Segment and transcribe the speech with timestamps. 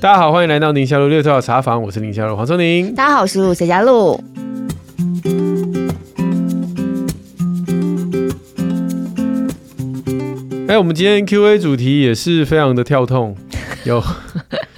[0.00, 2.94] 大家好，欢迎来到宁夏路六号茶房，我是宁夏路黄松宁。
[2.94, 4.18] 大家好，我是陆谢佳璐。
[10.66, 13.36] 哎，我们今天 Q&A 主题也是非常的跳痛，
[13.84, 14.02] 有。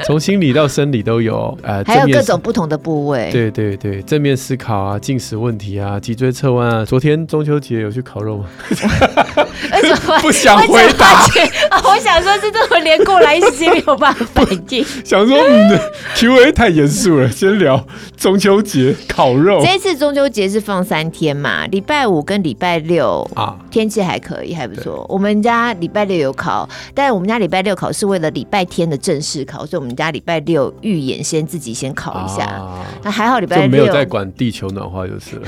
[0.04, 3.30] 从心理到生理都有，呃，还有各种不同的部位。
[3.30, 6.84] 对对对，正面思考啊，进食问题啊，脊椎侧弯啊。
[6.84, 8.46] 昨天中秋节有去烤肉吗？
[9.82, 11.06] 为什么不想回答？
[11.70, 14.84] 啊，我想说是这么连过来，一时没有办法反应。
[15.04, 19.62] 想说你的 Q&A 太严肃了，先聊中秋节烤肉。
[19.64, 25.06] 这一次中秋节是放三天嘛，礼拜五跟礼拜六啊，天气还可以，还不错。
[25.08, 29.92] 我们家礼拜六有烤，但是我们家礼拜六烤是为了礼拜天的正式烤，所以我们。
[29.92, 32.60] 家礼拜六预演，先自己先烤一下，
[33.04, 35.46] 那、啊、还好礼拜六没有在管地球暖化就是了。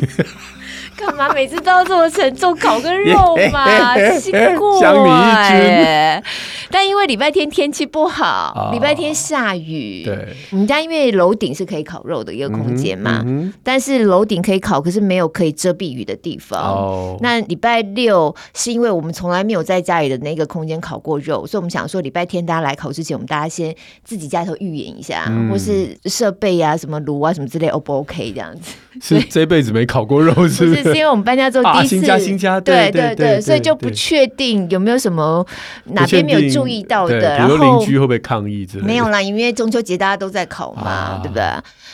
[1.00, 2.54] 干嘛每次都要这么沉重？
[2.60, 4.38] 烤个肉嘛， 奇怪。
[6.70, 10.04] 但因为礼拜天天气不好，礼、哦、拜天下雨。
[10.04, 16.60] 对，我们家因为楼顶是可以烤肉的一个空间嘛，嗯嗯、但是楼顶可以烤，可是没有可以遮蔽雨的地方。
[16.60, 23.74] 哦、那礼拜六是因为我们从来没有在家里的那个空间烤过肉，所以我们想说礼拜天大家来烤之前，我们大家先
[24.04, 28.74] 自己家头预演一下，嗯、或是设备啊、什么炉啊、什么之类，O 不 OK 这样子？
[29.00, 30.82] 是这辈子没烤过肉是不是？
[30.82, 35.46] 是因为我们搬家之后第一次，啊、新家新家对对对，所以就不确定有没有什么
[35.84, 38.86] 哪边没有注意到的，然后邻居会不会抗议之类的？
[38.86, 41.44] 没有啦，因为中秋节大家都在烤嘛，啊、对不对？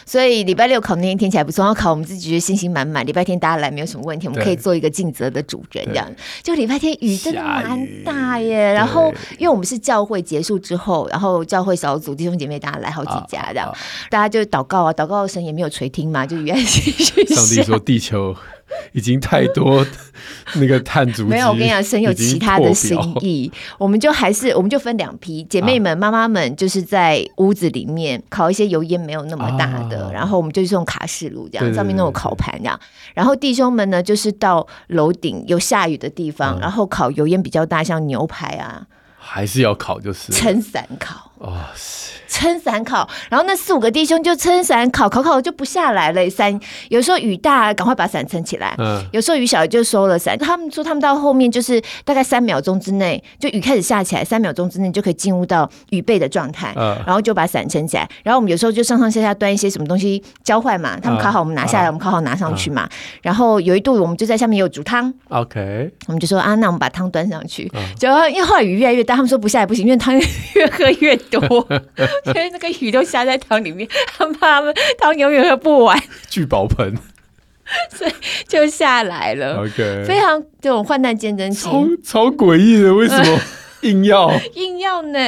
[0.07, 3.05] 所以礼拜六烤那天天气还不错，然后烤我们自己觉得信心满满。
[3.05, 6.09] 礼拜天大家来没有什么问题，我们可以做一个尽责的主人这样。
[6.43, 13.75] 就礼拜天雨真的蛮大耶，然后因为我们是教会结束之后，然后教会小组弟兄姐妹大家来好几家这样，
[14.09, 16.86] 大家就祷告啊，祷告神也没有垂听嘛，就愿意去。
[16.91, 18.37] 上帝说 地球。
[18.93, 19.87] 已经太多
[20.57, 21.49] 那个碳足迹，没有。
[21.49, 32.79] 我跟你讲，神有其他的心意，我们就还是我们就分两批姐妹们、妈妈们，就是在屋子里面烤一些油烟没有那么大的，啊、然后我们就是用卡式炉这样，上面那种烤盘这样。
[33.15, 38.85] 然后弟兄们呢，就是到楼顶有下雨的地方，嗯、然后烤油烟比较大，像牛排啊，
[39.17, 41.26] 还是要烤，就是撑伞烤。
[41.39, 42.15] 哇塞！
[42.29, 46.29] 撑伞烤，然后那四五个弟兄就撑伞烤，烤烤就不下来了。
[46.29, 46.59] 伞
[46.91, 50.37] 有时候雨大，赶快把伞撑起来；嗯、有时候雨小，就收了伞。
[50.37, 58.07] 他们说他们到后面就是大概三秒钟之内，就雨开始下起来，三秒钟之内就可以进入到雨备的状态，嗯、然后就把伞撑起来。
[58.23, 62.85] 然后我们有时候就上上下下端一些什么东西交换嘛，他们烤好我们拿下来，嗯、我们烤好拿上去嘛。
[62.85, 62.91] 嗯、
[63.23, 67.71] 然后有一度我们就在下面有煮汤，OK，我们就说啊，那我们把汤端上去。
[67.99, 70.15] 就、嗯、因为后来雨越来越大，他们说不下来不行，因为汤
[70.55, 71.67] 越喝越多。
[72.27, 76.95] 因为那个鱼都下在汤里面，他怕他们汤永远喝不完，聚宝盆，
[77.95, 78.13] 所以
[78.49, 79.63] 就下来了。
[79.63, 81.71] OK，非常这种患难见真情，
[82.03, 83.41] 超超诡异的，为什么？
[83.83, 85.19] 硬要硬要呢？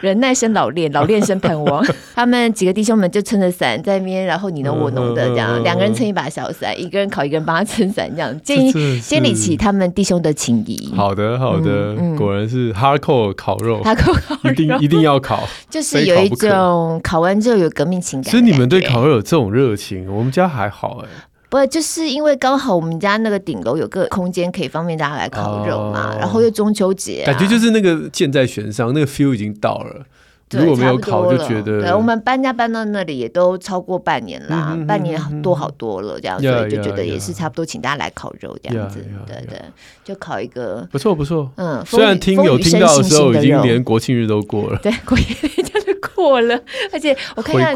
[0.00, 1.84] 忍耐生老练， 老练生盼望。
[2.14, 10.92] 他们几个弟兄们就撑着伞在那边，然后你侬我侬的这样，两个人撑一把小伞，一个人烤，一个人帮他撑伞，这样建 建立起他们弟兄的情谊。
[10.96, 18.30] 好的，好的，果然是 hardcore 烤肉，hardcore 烤肉，一定一定要烤，就是有一种烤完之后有革命情感。
[18.30, 21.08] 所以你们对烤肉有这种热情，我们家还好哎。
[21.54, 30.04] 不，就是因为刚好我们家那个顶楼有个空间可以方便大家来烤肉嘛，哦、然后又中秋节、啊，感觉就是那个箭在弦上，那个 feel 已经到了。
[30.50, 39.60] 如果没有烤，就觉得对，我们搬家搬到那里也都超过半年啦，半年多好多了，这样，嗯、哼所以就觉得也是差不多，请大家来烤肉这样子，对对，
[40.04, 41.50] 就烤一个不错不错。
[41.56, 45.83] 嗯，虽然听有听到的时候已经连国庆日都过了，对，国庆日就是
[46.14, 46.58] 过了，
[46.92, 47.72] 而且我看一下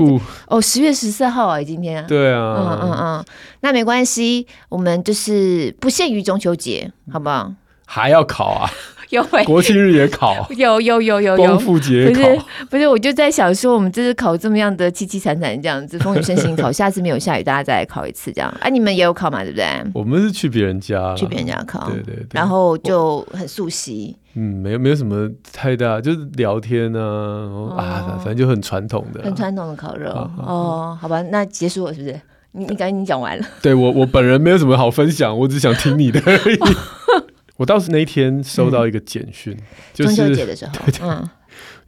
[0.46, 3.24] 哦，十月十四号啊，今天，对啊，嗯嗯嗯，
[3.60, 7.52] 那没关系，我们就是不限于中秋节，好不好？
[7.86, 8.70] 还要考啊？
[9.10, 18.54] 有会国庆日也考，有有有有有光复节不是不是，我就在想说，我们这次考这么样的凄凄惨惨这样子，风雨声行 考，下次没有下雨，大家再来考一次这样。
[18.60, 19.66] 啊，你们也有考嘛，对不对？
[19.94, 24.16] 我们是去别人家，去别人家考，对对对，然后就很熟悉。
[24.34, 30.10] 嗯，没有没有什么太大，就是聊天啊，哦、啊，反正就很传统的、啊，很传统的烤肉。
[30.10, 32.20] 啊啊、哦，好吧，那结束了是不是？
[32.52, 33.44] 你你赶紧讲完了。
[33.60, 36.58] 对我我本人没有什么好分享，我只想听你的而已。
[37.58, 39.54] 我倒是那一天收到一个简讯，
[39.92, 40.72] 就是中秋节的时候，
[41.02, 41.28] 嗯，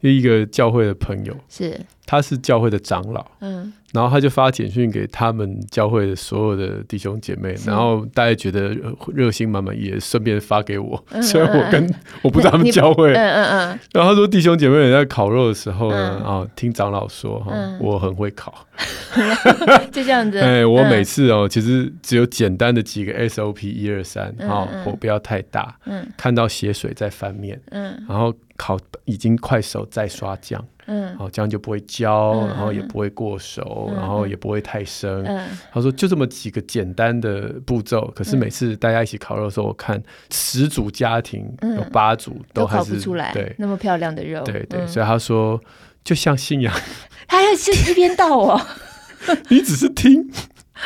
[0.09, 1.79] 一个教会的朋友，是。
[2.03, 8.75] 他是教会的长老，嗯，然后他就发简讯给他们教会的所有的弟兄姐妹，然后大家觉得
[9.13, 11.01] 热心满满，也顺便发给我。
[11.23, 13.79] 虽然我跟我不知道他们教会，嗯嗯嗯。
[13.93, 18.67] 然后他说弟兄姐妹也在烤肉的时候呢，啊，听长老说哈，我很会烤，
[19.89, 20.37] 就这样子。
[20.43, 28.33] 哎，我每次哦，其实只有简单的几个 SOP，一二三，好，火不要太大，嗯，看到血水再翻面，嗯，然后。
[28.61, 35.25] 烤已经快熟，再刷酱，嗯，好，这样就不会焦，然后也不会过熟，然后也不会太生。
[35.73, 39.99] 他说就这么几个简单的步骤，可是每次大家一起烤肉的时候，我看
[40.29, 45.59] 十组家庭有八组都还是出来，对，那么漂亮的肉，对对，所以他说
[46.03, 46.71] 就像信仰，
[47.27, 48.61] 他要是一边倒哦，
[49.49, 50.31] 你只是听，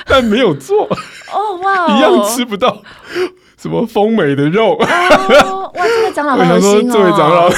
[0.05, 0.85] 但没有做，
[1.35, 2.81] 哦哇，一样吃不到。
[3.65, 4.73] 什么丰美的肉？
[4.77, 6.93] 哦，哇，这个长老好有心哦！
[6.93, 7.49] 这位长老，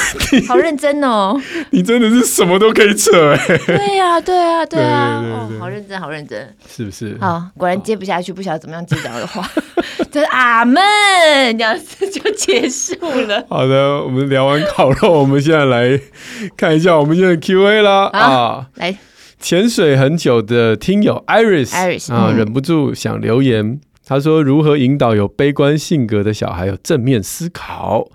[0.47, 1.37] 好认真哦！
[1.71, 3.57] 你真的是什么都可以扯哎！
[3.67, 7.17] 对呀，对啊，对啊，哦，好认真，好认真，是不是？
[7.19, 9.45] 好，果然接不下去，不晓得怎么样接长老的话，
[10.09, 10.81] 就是阿门，
[11.57, 12.95] 这样子就结束
[13.27, 13.43] 了。
[13.49, 15.99] 好的，我们聊完烤肉，我们现在来
[16.55, 18.67] 看一下我们现在 Q&A 啦啊！
[18.75, 18.97] 来，
[19.41, 23.81] 潜水很久的听友 Iris，Iris 啊，忍不住想留言。
[24.07, 28.07] 他说：“如何引导有悲观性格的小孩有正面思考？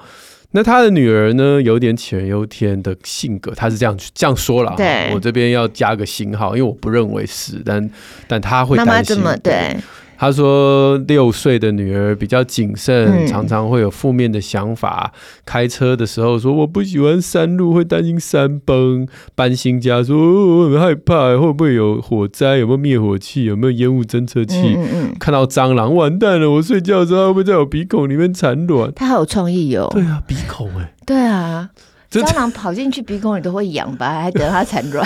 [0.53, 1.61] 那他的女儿呢？
[1.61, 4.75] 有点杞人忧天的性格，他是这样这样说了。
[4.77, 7.91] 对，我这边要加个星号，因为我不认为是，但
[8.27, 8.91] 但他会担心。
[8.91, 9.77] 妈妈这么对。”
[10.23, 15.13] 他说，六岁的女儿比较谨慎，常常会有负面的想法。
[15.45, 19.09] 开车的时候说我不喜欢山路，会担心山崩。
[19.35, 22.59] 搬新家说我很害怕，会不会有火灾？
[22.59, 23.43] 有没有灭火器？
[23.43, 24.79] 有没有烟雾侦测器？
[25.19, 28.93] 看到蟑螂完蛋了，我睡觉的时候会不会在我鼻孔里面产卵？
[28.95, 29.89] 他好有创意哦。
[29.91, 30.95] 对啊，鼻孔哎。
[31.05, 31.69] 对啊，
[32.09, 34.21] 蟑螂跑进去鼻孔里都会痒吧？
[34.23, 35.05] 还等它产卵？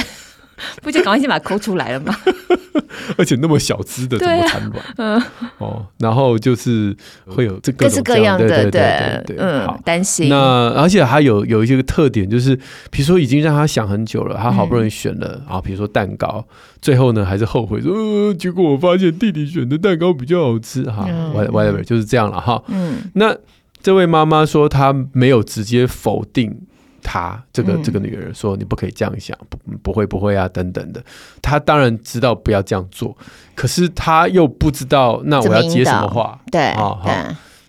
[0.82, 2.14] 不就赶快先把它抠出来了吗？
[3.17, 4.85] 而且那么小只的怎么产卵？
[4.97, 5.23] 嗯，
[5.58, 6.94] 哦，然后就是
[7.26, 10.29] 会有这各式各样的，对对对，嗯，担心。
[10.29, 12.56] 那而且还有有一些个特点，就是
[12.91, 16.44] 比如说已经让他想很久了，他好不容易选了啊，比如说蛋糕，
[16.81, 22.62] 最后呢还是后悔说，呃，结果我发现弟弟选的蛋糕比较好吃哈，whatever 就是这样了哈。
[22.69, 23.35] 嗯，那
[23.82, 26.61] 这位妈妈说她没有直接否定。
[27.08, 31.00] 他这个这个女人说：“你不可以这样想，不不会不会啊，等等的。”
[31.41, 33.17] 他当然知道不要这样做，
[33.55, 36.41] 可是他又不知道那我要接什么话。
[36.50, 37.11] 对啊，好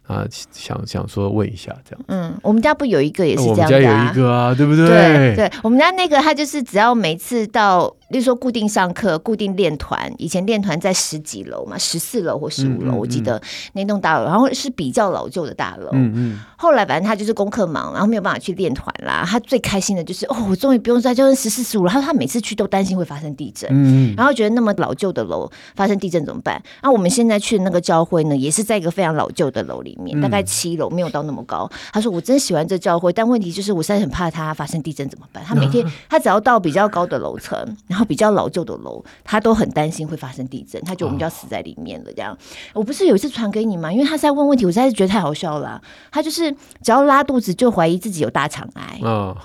[0.08, 2.06] 啊，想想说问一下这样。
[2.08, 4.88] 嗯，我们家不有一个也是这样的，我们家有一个啊，对不对？
[4.88, 7.94] 对对，我们家那个他就是只要每次到。
[8.10, 13.42] 例如说固定上课、固定练团，以前练团在十几楼嘛，十四楼或十五楼，我记得
[13.74, 15.90] 那栋大楼，然后是比较老旧的大楼。
[15.94, 16.40] 嗯嗯。
[16.58, 19.24] 后来反正他就是功课忙，然后没有办法去练团啦。
[19.28, 21.92] 他最开心的就是哦，我终于不用再教十四十五了。
[21.92, 26.62] 他说他每次去都担心会发生地震，嗯，然后觉得那么老旧的楼发生地震怎么办？
[26.82, 31.70] 那我们现在去的那个教会呢，也是在一个非常老旧的楼里面，大概七楼，没有到那么高。
[31.92, 35.44] 他说我真喜欢这教会，但问题就是我现在很怕它发生地震怎么办？
[35.46, 37.58] 他每天 他只要到比较高的楼层。
[37.88, 42.12] 然后比较老旧的楼，他都很担心会发生地震，他觉得我们就要死在里面了。
[42.14, 42.38] 这样，
[42.74, 43.92] 我不是有一次传给你吗？
[43.92, 45.82] 因为他在问问题，我实在是觉得太好笑了。
[46.12, 46.52] 他就是
[46.82, 49.00] 只要拉肚子就怀疑自己有大肠癌，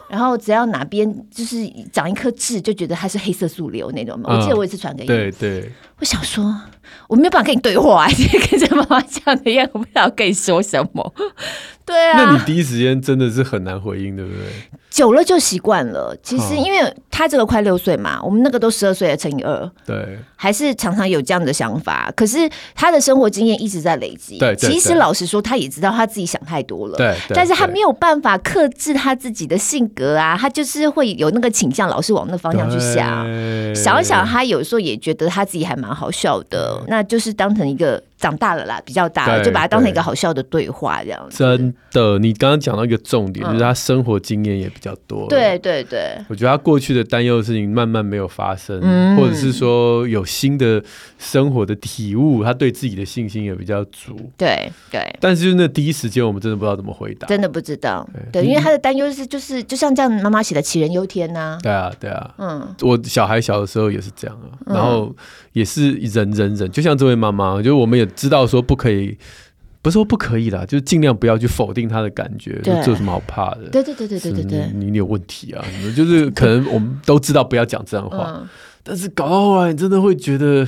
[0.09, 4.35] 然后只要哪边就是长一颗痣，就觉得他是黑色素瘤那种嘛。
[4.35, 5.71] 我记得我有一次传给你，对对。
[5.99, 6.61] 我想说，
[7.09, 8.07] 我没有办法跟你对话，
[8.51, 11.15] 跟着妈妈讲的一样，我不知道跟你说什么。
[11.85, 14.41] 对啊，那你第一时间真的是很难回应，对不对？
[14.89, 16.17] 久了就习惯了。
[16.23, 22.13] 其实，因为他这个快六岁嘛，我们那个都十二岁了，乘以二，对，还是常常有这样的想法。
[22.15, 24.39] 可是他的生活经验一直在累积。
[24.39, 26.97] 对，其实老实说，他也知道他自己想太多了。
[26.97, 33.27] 对，但是他没有办法克制他自己的性格啊，他就是会有那个倾向，老是往那方向去想。
[33.75, 38.03] 想一想，他有时候也觉得他自己还蛮好笑的，那就是当成一个。
[38.23, 41.39] 长大了啦，比较大了，就把它当成一个好笑的对话这样子。
[41.39, 45.27] 真的，你刚刚讲到一个重点，就是他生活经验也比较多。
[45.29, 48.81] 对对对，我觉得他过去的担忧的事情慢慢没有发生，
[49.17, 50.81] 或者是说有新的
[51.19, 54.15] 生活的体悟，他对自己的信心也比较足。
[54.39, 58.09] 对对，但是就是那第一时间，我们真的不知道怎么回答，真的不知道。
[58.33, 61.59] 对，因为他的担忧是就是就像这样，妈妈写的杞人忧天呐。
[61.61, 65.13] 对啊对啊，嗯，我小孩小的时候也是这样啊，然后
[65.53, 68.07] 也是忍忍忍，就像这位妈妈，就我们也。
[68.15, 69.17] 知道说不可以，
[69.81, 73.69] 不是说不可以啦，就是尽量不要去否定他的感觉，这有什么好怕的？
[73.71, 75.65] 对对对对对对对，你你有问题啊？
[75.83, 78.43] 你就是可能我们都知道不要讲这样的话，
[78.83, 80.67] 但是搞到后来，你真的会觉得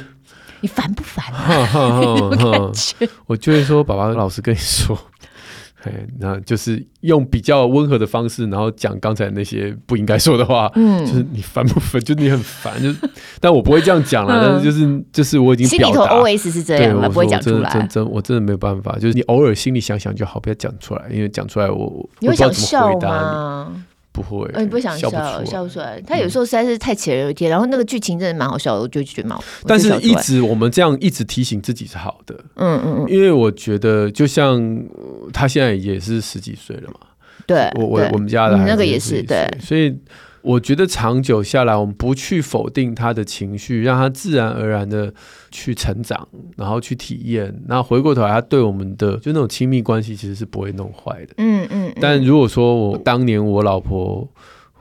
[0.60, 2.72] 你烦不烦啊？
[3.26, 4.98] 我就会说，爸爸老实跟你说，
[5.90, 10.70] 哎，那就是用比较温和的方式，然后讲刚才那些不应该说的话。
[10.74, 12.00] 嗯，就是你烦不烦？
[12.04, 12.96] 就你很烦，就是，
[13.40, 14.34] 但我不会这样讲了。
[14.34, 17.70] 嗯、但是就是就是我已经心里头 OS 是这样，我不会讲出来。
[17.70, 23.72] 真真我真的没有办法，就是你偶尔心里想想就好，不要讲出来，因为讲出来我你会想笑吗？
[24.14, 25.10] 不会，你不想笑，
[25.44, 26.00] 笑不出来。
[26.06, 29.42] 他有时候实在是太杞人忧天，然后那个剧情真的蛮好笑的，我就觉得蛮好。
[29.66, 34.62] 但是一直我们这样一直提醒自己是好的，嗯嗯嗯，因为我觉得就像
[35.32, 37.00] 他现在也是十几岁了嘛，
[37.44, 39.98] 对，我我我们家的那个也是对，所以。
[40.44, 45.10] 我觉得长久下来，我们不去否定他的情绪，让他自然而然的
[45.50, 51.32] 去成长，然后去体验，然后回过头来，他对我们的就那种亲密关系其实是不会弄坏的。
[51.38, 51.92] 嗯嗯。
[51.98, 54.28] 但如果说我当年我老婆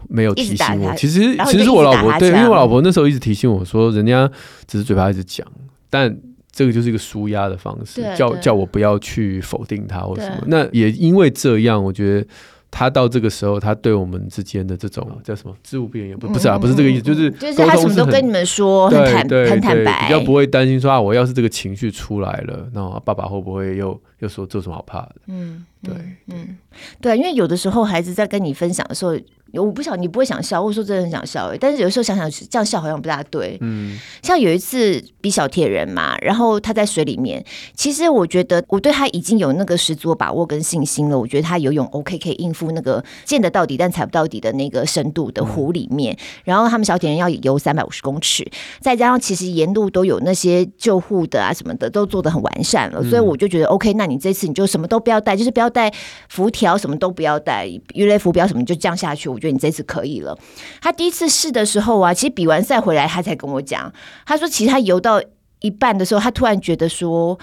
[0.10, 4.30] 没有提醒我，其实其实是我老婆对，因为我老婆那时候一直提醒我说，人家
[4.68, 5.48] 只是嘴巴一直讲，
[5.90, 6.14] 但
[6.52, 10.44] 这个就是一个舒压的方式，叫叫我不要去否定他或什么。
[10.48, 12.28] 那也因为这样，我觉得。
[12.76, 25.16] 他到这个时候，他对我们之间的这种叫什么“知无不言”也不不是啊，不是这个意思，就是就是他什么都跟你们说，很坦很坦白，比较不会担心说啊，我要是这个情绪出来了，那爸爸会不会又又说做什么好怕的？
[25.28, 25.94] 嗯，对，
[26.28, 26.58] 嗯，
[27.00, 29.16] 对，因为有的时候孩子在跟你分享的时候。
[29.62, 33.58] 我不晓你不会想笑，或者说真的很想笑诶，但是有时候想想这样笑好像不大对。
[33.62, 37.44] 嗯，像有一次比小铁人嘛，然后他在水里面，
[37.76, 41.18] 其实我觉得我对他已经有那个十足的把握跟信心了。
[41.18, 46.14] 我觉得他游泳 OK，可以应付那个见得到底但踩不到底的那个深度的湖里面。
[46.14, 48.46] 嗯、然后他们小铁人要游三百五十公尺，
[48.80, 53.04] 再加上其实沿路都有那些救护的啊什么的，都做的很完善了。
[53.04, 55.94] 所以我就觉得 OK，那你这次你就什么都不要带，就是不要带
[56.30, 59.30] 浮条，什么都不要带，鱼雷浮标什么就这样下去。
[59.30, 60.38] 我觉得你这次可以了。
[60.82, 63.92] 他第一次试的时候啊，其实比完赛回来，他才跟我讲，
[64.26, 65.22] 他说其实他游到
[65.60, 67.38] 一半的时候，他突然觉得说。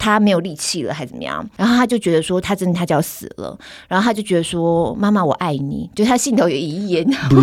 [0.00, 1.46] 他没有力气了，还怎么样？
[1.58, 3.54] 然后他就觉得说，他真的他就要死了。
[3.86, 5.90] 然后他就觉得说，妈妈我爱你。
[5.94, 7.42] 就他心头有遗言，他就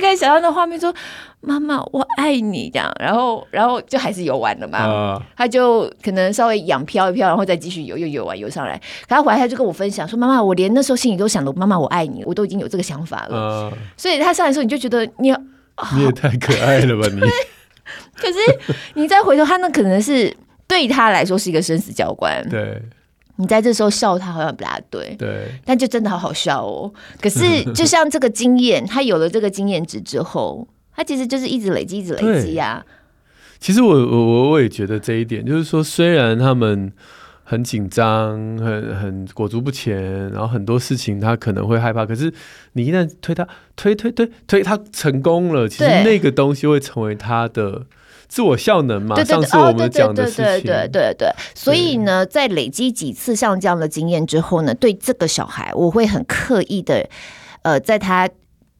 [0.00, 0.92] 开始想到那画面，说
[1.40, 2.92] 妈妈我爱你这样。
[2.98, 4.84] 然后，然后就还是游完了嘛。
[4.84, 8.76] Uh, 他就可能稍微仰漂一漂，然后再继续游，又游完游上来。
[9.08, 13.70] 可他回来他就跟我分享说，妈妈我连那时候心里都想的，妈妈我爱你，我都已经有这个想法了。
[13.70, 15.32] Uh, 所以他上来的时候，你就觉得你，
[15.94, 17.20] 你也太可爱了吧你。
[18.16, 18.38] 可是
[18.94, 20.34] 你再回头，他那可能是
[20.66, 22.46] 对他来说是一个生死教官。
[22.48, 22.82] 对，
[23.36, 25.14] 你在这时候笑他好像不大对。
[25.18, 26.92] 对，但就真的好好笑哦。
[27.20, 32.84] 可是 就像这个经验，他有了这个经验值之后，他其实就是一直累积，一直累积呀。
[33.58, 36.92] 其实我我我也觉得这一点，就是说虽然他们。
[37.48, 42.04] 很紧张，很很裹足不前，然后很多事情他可能会害怕。
[42.04, 42.28] 可是
[42.72, 43.46] 你一旦推他，
[43.76, 47.86] 推推推推他成功了，其实那个东西会成为他的
[48.28, 49.22] 自我效能嘛。
[49.24, 51.28] 上次我们讲的事情，对对对对对。
[51.54, 57.08] 所以呢，在累积几次像这样的经验之后呢，对这个小孩，我会很刻意的，
[57.62, 58.28] 呃，在他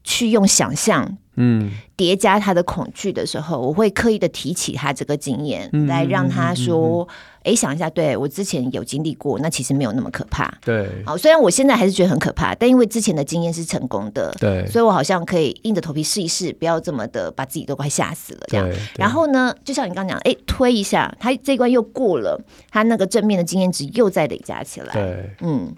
[0.05, 1.19] 去用想象。
[1.39, 7.07] 嗯，叠加他的恐惧的时候，我会刻意的提起他这个经验，嗯、来让他说
[7.47, 18.69] ：“哎、想一下，对我之前有经历过，那其实没有那么可怕。”对，好，虽然我现在还是觉得很可怕，但因为之前的经验是成功的，对，所以我好像可以硬着头皮试一试，不要这么的把自己都快吓死了这样。
[18.97, 22.39] 然后呢，就像你刚刚讲，哎，推一下，他这一关又过了，
[22.71, 24.93] 他那个正面的经验值又再累加起来。
[24.93, 25.73] 对，嗯，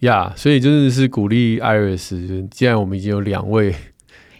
[0.00, 3.74] 呀，所以真的是鼓励 Iris，既然我们已经有两位。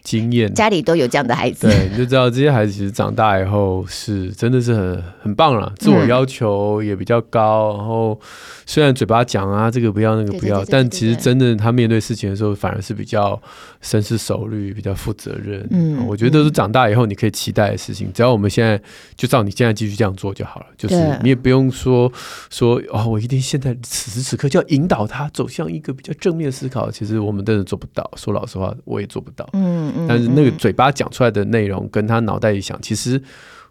[0.07, 8.21] 经验，家里都有这样的孩子，对，你就知道这些孩子其实长大以后是真的是很很棒了，自我要求也比较高，嗯、然后
[8.65, 13.41] 虽然嘴巴讲啊这个不要那个不要，但其实真的他面对事情的时候反而是比较
[13.81, 15.67] 深思熟虑，比较负责任。
[15.73, 18.81] 嗯，我觉得都是长大以后你可以期待的事情，只要我们现在
[19.17, 22.13] 就照你现在继续这样做就好了，就是你也不用说
[22.49, 29.45] 说哦，我一定现在此时此刻就要引导他走向一个比较正面思考，其实我们真的做不到，说老实话我也做不到。
[29.55, 29.96] 嗯。
[30.09, 33.21] 但是那个嘴巴讲出来的内容，跟他脑袋里想，其实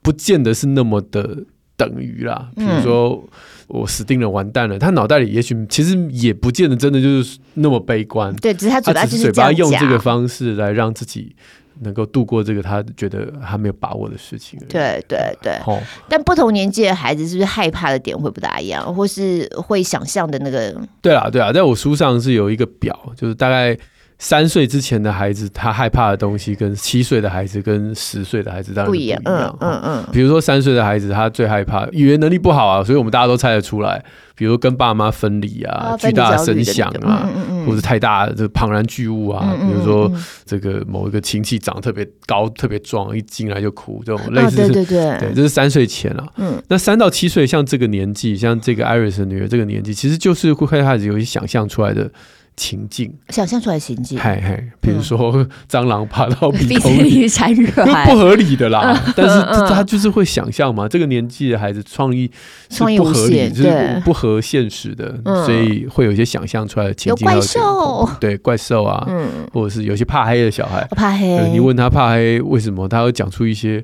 [0.02, 1.38] 不见得是那么的
[1.76, 2.50] 等于啦。
[2.56, 3.28] 比如说，
[3.68, 8.34] 我死定了，完蛋了，他脑袋里也许其实也不见得真的就是那么悲观。
[8.36, 11.36] 对，只是他嘴巴就是嘴巴用这个方式来让自己
[11.82, 14.60] 能够度过这个他觉得他没有把握的事情。
[14.70, 15.54] 对对对。
[15.66, 20.76] 哦，但不同年纪的孩子是不是害怕的点会不大一样，或是会想象的那个？
[21.02, 23.78] 对啊对啊，在我书上是有一个表，就是大概。
[24.18, 29.22] 三岁之前的孩子，他害怕的东西跟七岁的孩子跟十岁的孩子当然不一样。
[29.26, 30.06] 嗯嗯嗯。
[30.12, 34.04] 比如说三岁的孩子，他最害怕语言能力不好啊，所以我们大家都猜得出来。
[34.38, 37.30] 比如跟爸妈分离啊，巨大的声响啊，
[37.66, 39.56] 或者太大的这庞然巨物啊。
[39.60, 40.12] 比如说
[40.46, 44.56] 这个某一个亲戚长得特别高、特别壮，一进来就哭，这种类似。
[44.56, 45.18] 对对对。
[45.20, 46.28] 对，这是三岁前啊。
[46.38, 46.62] 嗯。
[46.70, 52.10] 那三到七岁，像这个年纪，像这个 Iris 的女儿这个年纪，其实就是会开始有一些想象出来的。
[52.58, 58.98] 情境，想象出来情境，嘿嘿，比如说 蟑螂爬到鼻孔里产卵，不合理的啦。
[59.16, 62.32] 但是他就是会想象嘛，这个年纪的孩子创意
[62.70, 67.28] 是不合理，就是不合现实的，所以会有一些想象出来的情境。
[67.28, 69.06] 有怪兽，对怪兽啊，
[69.52, 71.50] 或者是有些怕黑的小孩，怕黑。
[71.52, 73.84] 你问他怕黑为什么，他会讲出一些。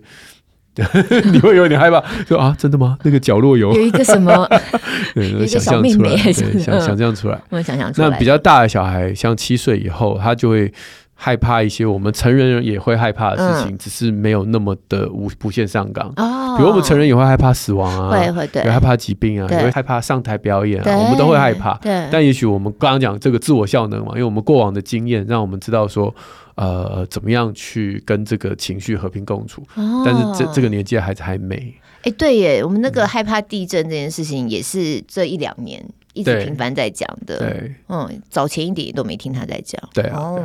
[1.31, 2.97] 你会有点害怕，说啊，真的吗？
[3.03, 4.47] 那个角落有有一个什么？
[5.13, 7.37] 对，一个小妹妹，想想象出来。
[7.49, 8.09] 我想象出来。
[8.09, 10.71] 那比较大的小孩，像七岁以后，他就会
[11.13, 16.07] 害怕一些我们成人也会害怕的事情，只是没有那么的无无限上纲。
[16.15, 21.73] 哦，比如我们成人也会害怕死亡啊，会会对，也害怕疾病啊，也会害怕上台表演啊，我们都会害怕。
[21.81, 26.15] 对，但也许我们刚刚讲这个自我效能嘛，因为我们过往的经验让我们知道说。
[26.62, 29.63] 呃，怎么样去跟这个情绪和平共处？
[29.74, 31.56] 哦、但是这这个年纪的孩子还没。
[31.56, 35.84] 哎、欸，对耶，我们那个害怕地震这件事情也是这一两年。
[36.13, 40.36] 一直频繁在讲的，对，嗯，早前一点都没听他在讲，对啊，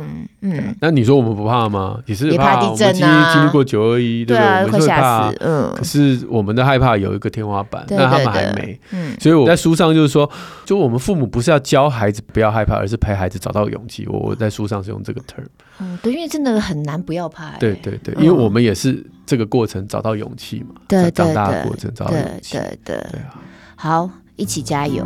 [0.41, 1.99] 嗯，那你说我们不怕吗？
[2.05, 10.29] 也是怕地震啊，经历过九二一，对啊，会吓死，嗯，可是我们的害怕有一个天花板，那他们还没，嗯，所以我在书上就是说，
[10.65, 14.07] 就我们父母不是要教孩子不要害怕，而是陪孩子找到勇气。
[14.07, 15.45] 我我在书上是用这个 term，
[15.79, 22.95] 嗯，对，因为真的很难不要怕，对对对，因为我们也是这个过程找到勇气嘛，对，长大的过程找到勇气，对对。
[23.11, 23.35] 对，啊，
[23.75, 24.09] 好。
[24.37, 25.05] 一起加油！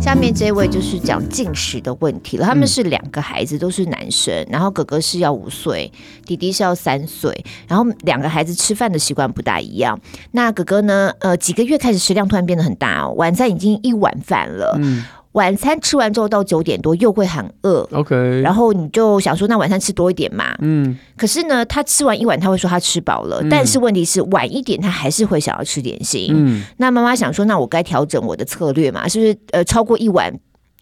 [0.00, 2.46] 下面这位就是讲进食的问题了。
[2.46, 5.92] 他们是两个孩子，都是男生，然后哥哥是要五岁，
[6.24, 10.00] 弟弟是要三岁，然后两个孩子吃饭的习惯不大一样。
[10.30, 11.12] 那哥哥呢？
[11.20, 14.78] 呃，几个月开始食量突然变得很大哦，晚餐已经一碗饭了。
[14.80, 15.04] 嗯。
[15.38, 29.38] 晚餐吃完之后到九点多又会很饿，OK，然后你就想说那晚餐吃多一点嘛，嗯，可是呢，他吃完一碗他会说他吃饱了，嗯、但是问题是晚一点他还是会想要吃点心，嗯，那妈妈想说那我该调整我的策略嘛，是不是？
[29.52, 30.34] 呃，超过一碗。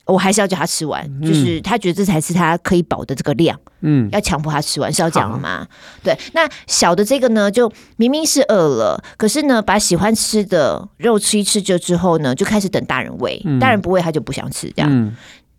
[0.06, 5.66] 我还是要叫他吃完，嗯、就是他觉得这才是他可以饱的这个量，嗯，要强迫他吃完是要这样的吗？
[6.02, 14.88] 对，那小的这个呢，就明明是饿了，可是呢，把喜欢吃的肉吃一吃就之后呢，就开始等大人喂，嗯、大人不喂他就不想吃，这样。
[14.92, 15.16] 嗯、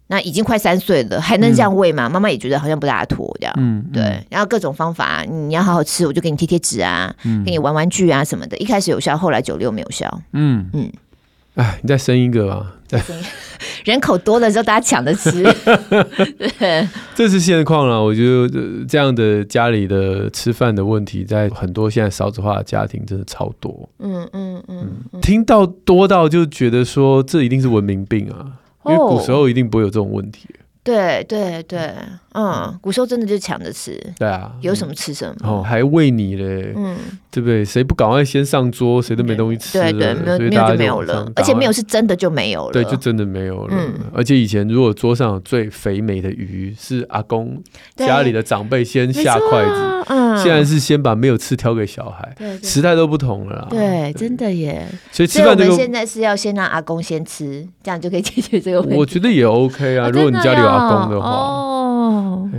[0.07, 2.07] 那已经快三岁了，还能这样喂吗？
[2.07, 3.53] 妈妈、嗯、也觉得好像不大妥，这样。
[3.57, 8.55] 嗯，对，然后各种方法，你要好好吃，我就给你贴贴纸啊，嗯、给你玩玩具啊什么的。
[8.59, 10.21] 一开始有效，后来九六没有效。
[10.31, 10.89] 嗯嗯。
[11.57, 12.73] 嗯哎，你再生一个吧。
[13.83, 15.43] 人口多了之后，大家抢着吃。
[16.59, 18.01] 对，这是现况了。
[18.01, 18.49] 我觉得
[18.87, 23.89] 这样的家里的吃饭的问题，在很多现在少子化的家庭真的超多。
[23.99, 28.53] 嗯嗯嗯，嗯，听到多到就觉得说，这一定是文明病啊，
[28.85, 30.47] 因为古时候一定不会有这种问题。
[30.87, 31.91] 对对对，
[32.33, 36.95] 嗯，古时候真的就抢着吃，对啊，有什么吃什么，哦，还喂你嘞，嗯，
[37.29, 37.65] 对不对？
[37.65, 43.75] 谁不赶快先上桌，谁都没东西吃，对对，没有没有就没有了，而且没有是真的就没有了，对，就真的没有了。
[44.13, 47.61] 而且以前如果桌上有最肥美的鱼，是阿公
[47.97, 54.87] 家里的长辈先下筷子，嗯，现在是先把没有吃挑给小孩，时代都不同了啦，对，真的耶。
[55.11, 58.95] 所以吃饭这个现在是要先让阿公先吃，这样就可以解决这个问题。
[58.95, 60.67] 我觉得也 OK 啊，如果你家里有。
[60.67, 62.49] 阿公的话，哦，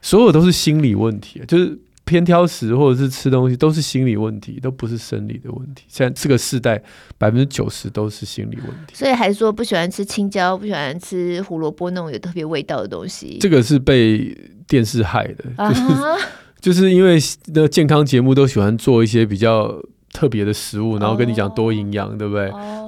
[0.00, 5.84] 所有都是心理问题，就是偏挑食或者是吃东西都是心理问题，都不是生理的问题。
[5.88, 6.82] 现在这个世代
[7.18, 13.36] 百分之九十都是心理问题，所以还说不喜欢吃青椒，不喜欢吃胡萝卜那种有特别味道的东西。
[13.38, 16.20] 这个是被电视害的，就是、uh huh.
[16.64, 17.18] 就是因为
[17.52, 19.82] 那健康节目都喜欢做一些比较。
[20.14, 22.44] 特别的食物，然后跟你讲多营养，对不对？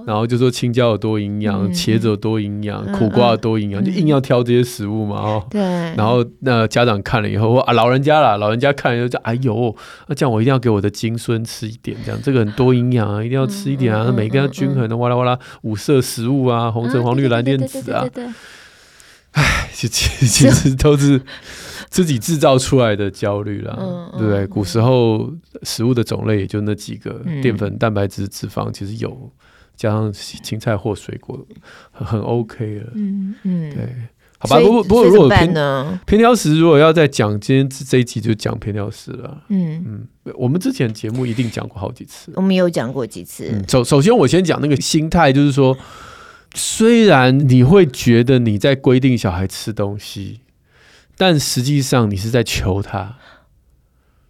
[0.07, 5.45] 然后就说青椒有多营养，茄子有多营养，苦瓜有多营养，就硬要挑这些食物嘛，哦。
[5.51, 5.61] 对。
[5.61, 9.75] 然后那家长看了以后，啊，老人家啦，老人家看了以后就哎呦，
[10.07, 18.07] 那这样我一定要给我的金孙吃一点，这样这个很多营养啊，一定要吃一点啊，每个人要均衡的，哇啦哇啦，五色食物啊，红橙黄绿蓝靛紫啊。
[19.33, 21.21] 唉，其实其实都是。
[21.91, 23.75] 自己制造出来的焦虑啦，
[24.13, 24.47] 对不对？
[24.47, 29.31] 古时候食物的种类也就那几个，嗯、淀粉、蛋白质、脂肪其实有，
[29.77, 31.39] 加上青菜或水果，
[31.93, 32.93] 很，很 OK 了。
[32.95, 33.89] 嗯嗯，对，
[34.39, 34.61] 好吧。
[34.61, 35.53] 不过不过，如果偏
[36.07, 39.43] 偏挑食，如果要再讲，今天这一集就讲偏挑食了。
[39.49, 43.47] 嗯嗯，我们之前节目一定讲过好几次，我们有讲过几次。
[43.69, 45.77] 首、嗯、首先，我先讲那个心态，就是说。
[46.59, 50.41] 虽然你会觉得你在规定小孩吃东西，
[51.17, 53.17] 但实际上你是在求他。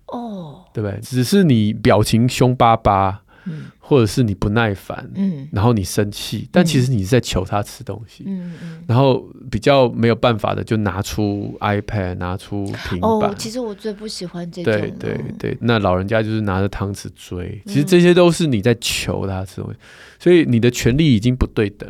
[0.06, 1.00] 哦，对不对？
[1.00, 3.22] 只是你表情凶巴巴。
[3.48, 13.30] 嗯，或者是你不耐烦，嗯，然后你生气，但其实你是在求他吃东西，嗯嗯，然后比较没有办法的，就拿出 iPad，拿出平板。
[13.30, 14.72] 哦，其实我最不喜欢这种。
[14.72, 19.78] 对对对，那老人家就是拿着汤匙追，其实这些都是你在求他吃东西，
[20.18, 21.88] 所以你的权利已经不对等。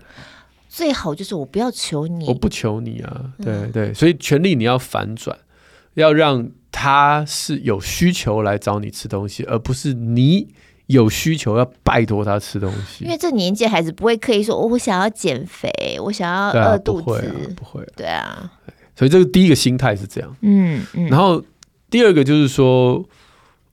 [0.77, 5.35] 最好就是我不要求你，我不求你啊，对对，所以权利你要反转，
[5.95, 10.49] 要让他是有需求来找你吃东西，而不是你。
[10.89, 15.69] 有需求要拜托他吃东西，因为这年纪孩子不会刻意说，我想要减肥，
[16.01, 18.53] 我想要饿肚子，不会啊，不会啊，对啊，
[18.95, 21.43] 所以这个第一个心态是这样，嗯嗯，然后
[21.91, 23.05] 第二个就是说，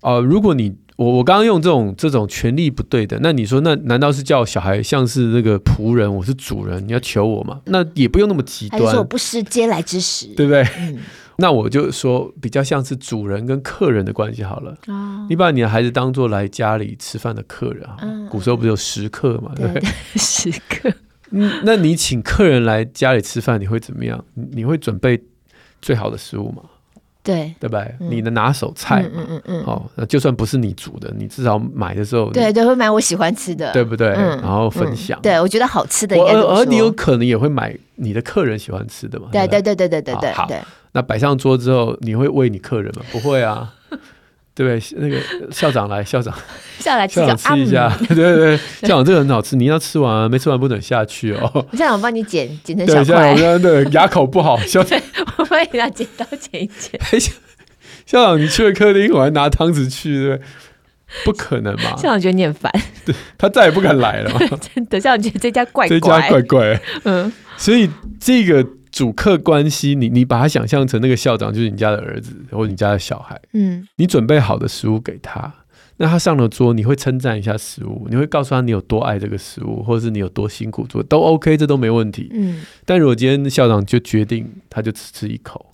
[0.02, 7.62] 呃，如果你我我刚刚用这种这种权力不对的，那你说那难道是叫小孩像是那个仆人，我是主人，你要求我吗？
[7.66, 10.64] 那也不用那么极端，还是我不食嗟来之食，对不对？
[10.80, 11.00] 嗯
[11.38, 14.72] 那我就说比较像是主人跟客人的关系好了。
[14.86, 17.98] 哦、你把你的孩子当做来家里吃饭的客人啊。
[18.04, 19.52] 嗯、古时候不是有食客嘛？
[19.56, 19.82] 对，
[20.16, 20.94] 食客。
[21.32, 24.24] 嗯，那你请客人来家里吃饭，你会怎么样？
[24.36, 25.20] 你会准备
[25.82, 26.62] 最好的食物吗？
[27.24, 27.84] 对，对吧？
[28.02, 29.10] 嗯、你的拿手菜嘛。
[29.16, 29.64] 嗯嗯嗯。
[29.64, 34.10] 哦，那就算不是你煮的，你至少买的时候，对对，会买我喜欢吃的，对不对？
[34.10, 35.18] 嗯、然后分享。
[35.22, 36.16] 对，我觉得好吃的。
[36.18, 39.30] 而而你有可能也会买你的客人喜欢吃的嘛？
[39.32, 40.32] 对对对对对对对。
[40.34, 40.48] 好。
[40.96, 43.02] 那摆上桌之后，你会喂你客人吗？
[43.12, 43.74] 不会啊，
[44.56, 44.80] 对？
[44.98, 45.18] 那个
[45.52, 46.34] 校长来，校长，
[46.80, 51.66] 校长校长吃一下， 对对对，校长这个很好吃， 你要吃完，没吃完不准下去哦。
[51.72, 55.00] 校长帮你剪剪成小块，校长对牙口不好，校长
[55.38, 57.00] 我帮你拿剪刀剪一剪。
[58.06, 60.46] 校长，你去了客厅，我还拿汤匙去，对不对？
[61.26, 61.96] 不可能嘛？
[61.98, 62.72] 校长觉得你很烦，
[63.06, 64.32] 对，他再也不敢来了。
[64.76, 67.90] 真的，校长觉得这家怪怪，这家怪怪，嗯，所以
[68.20, 68.64] 这个。
[68.94, 75.52] 主客关系，你你把他想象成那个校长就是你家的儿子或你家的小孩，嗯，你准备好的食物给他，
[75.98, 82.62] 那他上了桌，你会称赞一下食物，你会告诉他你有多爱这个食物，或者是你有多辛苦做，都 OK，这都没问题，嗯。
[82.86, 85.74] 但如果今天校长就决定他就只吃一口，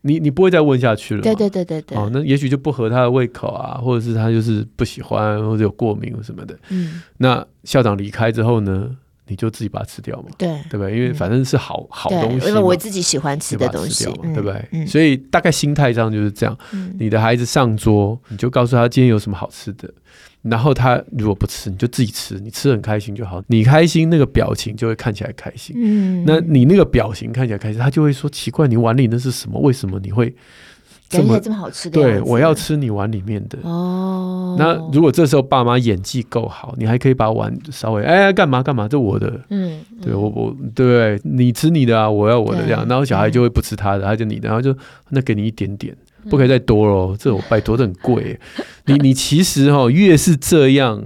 [0.00, 7.02] 你你不会再问下去了，对对对对对，哦，那也许就不合他的胃口啊，或者是他就是不喜欢或者有过敏什么的，嗯。
[7.18, 8.96] 那校长离开之后呢？
[9.30, 10.94] 你就自己把它吃掉嘛，对对不对？
[10.94, 14.86] 因为反正是好好东西，因为我自己喜欢吃的东西，对不对？
[14.86, 16.58] 所以大概心态上就是这样。
[16.98, 19.88] 你的孩子上桌，你就告诉他今天有什么好吃的，
[20.42, 23.40] 然后他如果不吃，你就自己吃，你吃很开心就好。
[23.46, 25.76] 你开心，那个表情就会看起来开心。
[25.78, 29.60] 嗯，那你那个表情看起来开心，他就会说奇怪，你碗里那是什么？
[29.60, 30.34] 为什么你会？
[31.10, 33.58] 感觉这么好吃的，对，我要吃你碗里面的。
[33.62, 41.20] 哦，那如果这时候爸妈演技够好，你还可以把碗稍微哎干嘛干嘛，这我的，嗯，对我我对不对？
[41.24, 44.72] 你吃你的啊，我要我的这样，然后小孩就会不吃他的，他就你的，然后就
[45.08, 45.92] 那给你一点点，
[46.28, 48.38] 不可以再多喽，这我拜托这很贵。
[48.86, 51.02] 你你其实哈越是这样，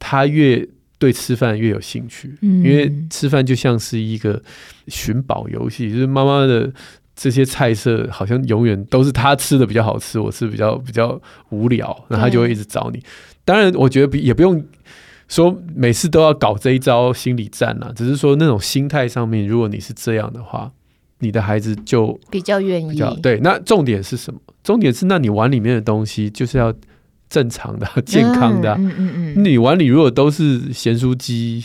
[0.00, 0.66] 他越
[0.98, 4.42] 对吃饭越有兴趣，因为吃饭就像是一个
[4.88, 6.72] 寻宝游戏，就是妈妈的。
[7.16, 13.02] 这些菜色好像永远都是他吃的比较好吃，我吃比较比较无聊，那他就会一直找你。
[13.44, 14.62] 当然，我觉得也不用
[15.26, 20.70] 说每次都要搞这一招心理战啊，只是说那种心态上面，如果你是这样的话，
[21.20, 23.00] 你的孩子就比较愿意。
[23.22, 24.38] 对，那重点是什么？
[24.62, 26.74] 重点是，那你碗里面的东西就是要
[27.36, 28.72] 正常的、 健康的。
[28.78, 29.44] 嗯嗯嗯。
[29.44, 31.64] 你碗里如果都是咸酥鸡。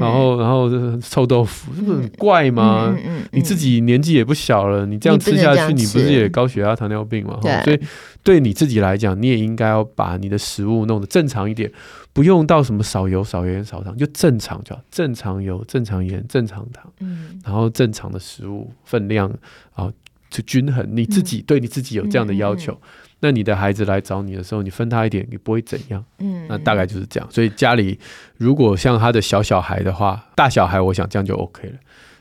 [0.00, 0.68] 然后，然后
[1.00, 2.86] 臭豆腐，这不是很怪吗？
[2.88, 7.38] 嗯嗯嗯、你自己年纪也不小了，你这样吃下去，你不，是也高血压、糖尿病吗？
[7.40, 7.78] 对，所以
[8.24, 11.70] 对你自己来讲，你也应该要把你的食物弄得正常一点，
[12.12, 19.32] 不用到什么少油、少盐、少糖，就正常就好，正常油、正常盐、正常糖，嗯、然后正常的食物分量
[19.74, 19.88] 啊，
[20.28, 20.84] 就均衡。
[20.90, 22.72] 你自己对你自己有这样的要求。
[22.72, 26.04] 嗯嗯嗯那你的孩子来找你的时候，你分他一点，也不会怎样。
[26.18, 27.28] 嗯，那大概就是这样。
[27.30, 27.98] 所以家里
[28.36, 31.74] 如果像他的小小孩的话，大小孩我想这样就 OK 了。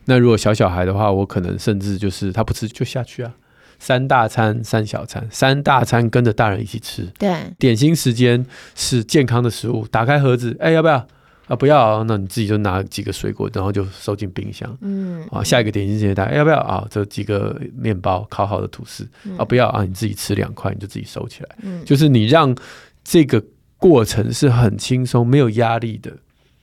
[0.05, 3.33] 那如果小小孩的话，我可能甚至就是他不吃就下去啊，
[3.77, 7.11] 三大餐三小餐，三大餐跟着大人一起吃。
[7.17, 11.07] 对，点心时间是健康的食物，打开盒子，哎，要不要？
[11.47, 14.75] 啊，不要啊，那你自己就拿几个水果，然后就收进冰箱。
[14.81, 16.83] 嗯，啊，下一个点心时间带，要不要啊？
[16.89, 19.07] 这几个面包，烤好的吐司。
[19.25, 21.49] 嗯、啊，不要啊，你自己吃两块，你就自己收起来。
[21.61, 22.55] 嗯，就是你让
[23.03, 23.43] 这个
[23.77, 26.11] 过程是很轻松、没有压力的。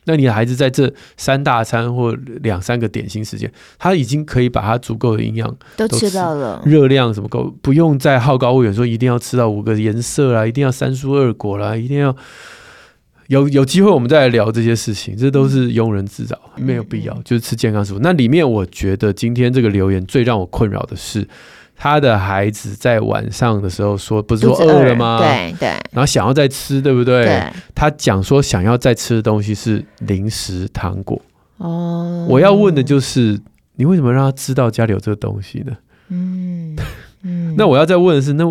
[0.05, 12.17] 那你的孩子在这三大餐或两三个点心时间，他已经可以把他足够的营养都吃到了，热量什么够，不用再好高骛远说一定要吃到五个颜色啦，一定要三蔬二果啦，一定要。
[13.29, 17.15] 有有机会我们再来聊这些事情，这都是庸人自扰，没有必要。
[17.25, 17.99] 就是吃健康食物。
[18.01, 21.27] 那里面我觉得今天这个留言最让我困扰的是，
[21.77, 25.19] 他的孩子在晚上的时候说，不是说饿了吗？
[25.19, 25.69] 对对。
[25.93, 27.25] 然后想要再吃，对不对？
[27.25, 27.53] 对。
[27.75, 31.21] 他讲说想要再吃的东西是零食、糖果。
[31.59, 32.27] 哦。
[32.29, 33.41] 我要问的就是，
[33.77, 35.77] 你为什么让他知道家里有这个东西呢？
[36.09, 36.77] 嗯
[37.23, 37.55] 嗯。
[37.57, 38.45] 那我要再问的是，那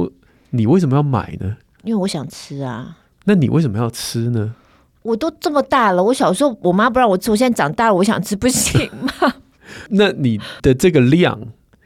[0.50, 1.58] 你为什么要买呢？
[1.84, 2.98] 因为我想吃啊。
[3.26, 4.56] 那你为什么要吃呢？
[5.04, 9.34] 我都这么大了，我小时候我妈不让我吃，我现在长大了，我想吃不行吗？
[9.92, 11.40] 那你的这个量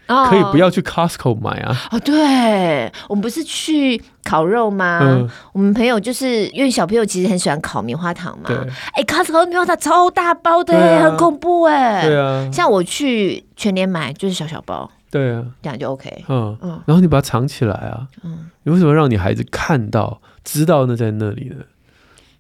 [0.08, 1.75] 可以不要去 Costco 买啊？
[1.91, 4.99] 哦，对，我们不是去烤肉吗？
[5.01, 8.49] 嗯、我们朋友就是因为小朋友其实很喜欢烤棉花糖嘛。
[8.93, 12.08] 哎，Costco 棉花糖超大包的，啊、很恐怖哎。
[12.08, 14.89] 对啊，像我去全年买就是小小包。
[15.10, 16.25] 对啊，这样就 OK。
[16.28, 18.08] 嗯嗯，然后你把它藏起来啊。
[18.23, 20.19] 嗯，你为什么让你孩子看到？
[20.43, 21.56] 知道那在那里的，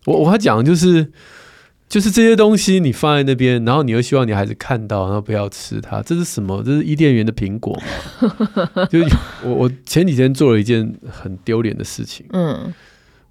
[0.05, 1.11] 我我要讲就是
[1.87, 6.63] 就是这些东西你放在那边，然后你又希望你孩子看到，然后不要吃它，这是什么？
[6.63, 8.85] 这是伊甸园的苹果吗？
[8.89, 8.99] 就
[9.43, 12.25] 我我前几天做了一件很丢脸的事情。
[12.31, 12.73] 嗯，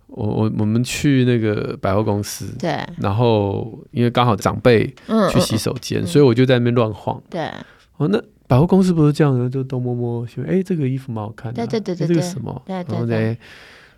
[0.06, 4.94] 我我我们去那个百货公司，对，然后因为刚好长辈
[5.32, 7.20] 去洗手间，嗯、所以我就在那边乱晃。
[7.28, 7.50] 对，
[7.96, 12.62] 哦，那百货公司不是这样的，就东摸摸，说哎，这个衣服蛮好看的，啊，对对对对，这个什么？
[12.66, 13.38] 对对，对对。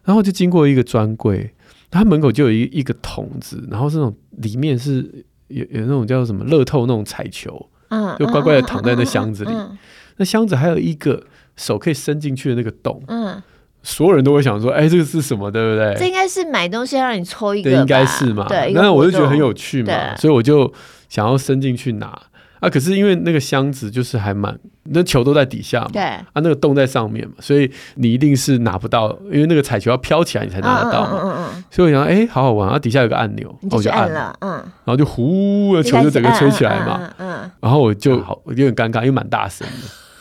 [0.04, 1.52] 然后就经过一个专柜，
[1.90, 9.50] 它门口就有一一个桶子，然后这种里面是有有那种叫什么乐透那种彩球，嗯，就乖乖的躺在那箱子里。
[9.50, 9.78] 嗯嗯嗯、
[10.16, 11.22] 那箱子还有一个
[11.56, 13.42] 手可以伸进去的那个洞，嗯，
[13.82, 15.94] 所有人都会想说，哎，这个是什么，对不对？
[15.96, 18.46] 这应该是买东西要让你抽一个，对，应该是嘛。
[18.48, 20.72] 对，那我就觉得很有趣嘛，所以我就
[21.08, 22.20] 想要伸进去拿。
[22.66, 34.50] 啊，可是因为那个箱子就是还蛮，那球都在底下嘛，对，啊，那个洞在上面嘛，所以你一定是拿不到，因为那个彩球要飘起来你才拿得到嘛，嗯嗯嗯，所以我想，哎，好好玩啊，底下有个按钮，我就按了，嗯，
[34.84, 39.66] 然后就呼，球就整个吹起来嘛，嗯，然后我就好，有点尴尬，因为蛮大声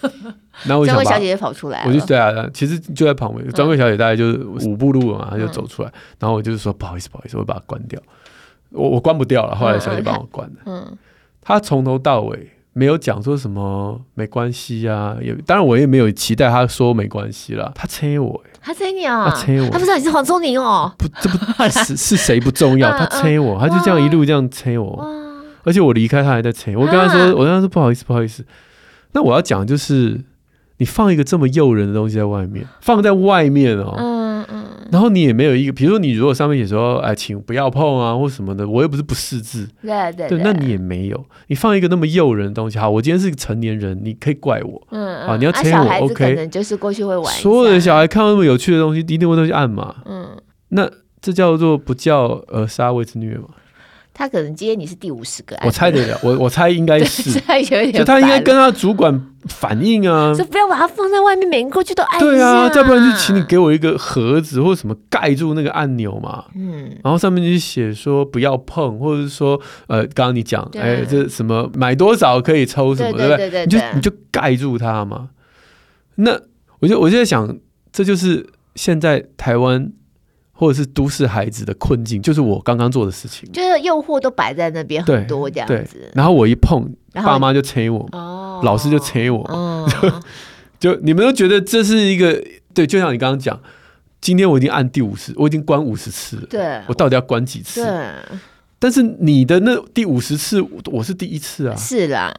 [0.04, 0.12] 的，
[0.66, 8.00] 然后我想，专柜小姐姐跑出来，我就对啊，其实就在旁边，专柜小姐大概就是五步路嘛，她就走出来，然后我就是说不好意思，不好意思，我把它关掉，
[8.70, 10.98] 我我关不掉了，后来小姐帮我关的，嗯，
[11.46, 12.50] 她从头到尾。
[12.78, 17.72] 没有讲说什么没关系啊，也当然我也没有期待他说没关系啦。
[17.74, 20.94] 他催我，他催你啊，他催我，他不知道你是黄宗宁哦。
[20.98, 25.02] 不，这不是是谁不重要， 他催我，他就这样一路这样催我，
[25.64, 26.76] 而且我离开他还在催。
[26.76, 28.46] 我跟他说，我跟他说不好意思，不好意思。
[29.14, 30.20] 那我要讲就是，
[30.80, 33.94] 你放一个这么诱人的东西在外面，放在外面哦。
[34.92, 50.30] 然后你也没有一个，比如说你如果上面写说，哎，请不要碰啊，或什么的，我又不是不识字，对对对，那你也没有，你放一个那么诱人的东西，好，我今天是个成年人，你可以怪我，嗯啊，你要催我，OK，可能就是过去会玩，所有的小孩看到那么有趣的东西，一定会都去按嘛，嗯，
[50.70, 50.90] 那
[51.22, 53.46] 这叫做不叫呃杀谓之虐嘛？
[54.18, 62.18] 他可能今天你是第五十个，我猜得了，我我猜应该是，他有点，就他应该跟他主管反映啊，就不要把它放在外面，每个人过去都按。
[62.22, 73.66] 对啊，再不然就请你给我一个盒子或者什么盖住那个按钮嘛，嗯，然后上面就写说不要碰，或者是说呃，刚刚你讲，哎，这什么买多少可以抽什么，对不对？
[73.66, 75.32] 你就你就盖住它嘛。
[76.16, 76.40] 那
[76.80, 77.58] 我就我就在想，
[77.92, 79.92] 这就是现在台湾。
[80.58, 86.10] 或者是都市孩子的困境，就是我刚刚做的事情，就是诱惑都摆在那边很多这样子。
[86.14, 88.08] 然后我一碰，爸妈就催我，
[88.64, 89.44] 老师就催我，
[90.02, 90.12] 就
[90.96, 92.42] 就你们都觉得这是一个
[92.74, 93.60] 对，就像你刚刚讲，
[94.22, 97.86] 今天我已经按第五十，我已经关五十次了，对，我到底要关几次？
[98.80, 102.34] 但是你的那第五十次，我是第一次啊，是啦。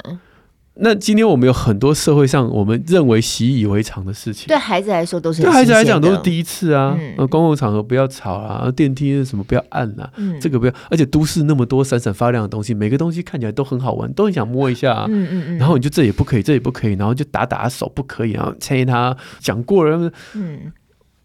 [0.78, 6.94] 那今天我们有很多社会上我们认为习以为常的事情，对孩子来说都是对孩子来讲都是第一次啊。
[6.98, 10.72] 嗯，公共场合不要吵啊，电梯什么不要按啊，嗯，这个不要。
[10.90, 15.06] 而且都市那么多闪闪发亮的东西，每个东西看起来都很好玩，都很想摸一下啊。
[15.08, 15.58] 嗯嗯嗯。
[15.58, 20.12] 然后你就这也不可以，这也不可以，然后就打打手不可以，然后催他讲过了。
[20.34, 20.70] 嗯，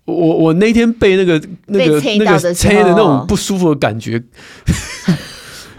[0.05, 4.23] 我我那天被那个那个那个催的那种不舒服的感觉。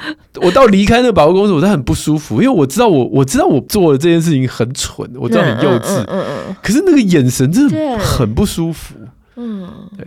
[0.41, 8.95] 我到离开那个百货公司，我都很不舒服，因为我知道我我知道我做的这件事情很蠢，我知道很幼稚，嗯嗯嗯，可是那个眼神真的很不舒服，
[9.37, 10.07] 嗯，对。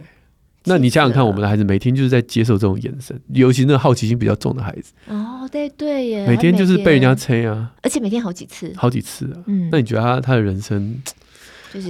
[0.68, 9.70] 那你想想看，我们的孩子每天就是在接受这种眼神，尤其那个好奇心比较重的孩子，哦，对对耶，每天就是被人家催啊，而且每天好几次，好几次啊，嗯。
[9.72, 11.00] 那你觉得他他的人生，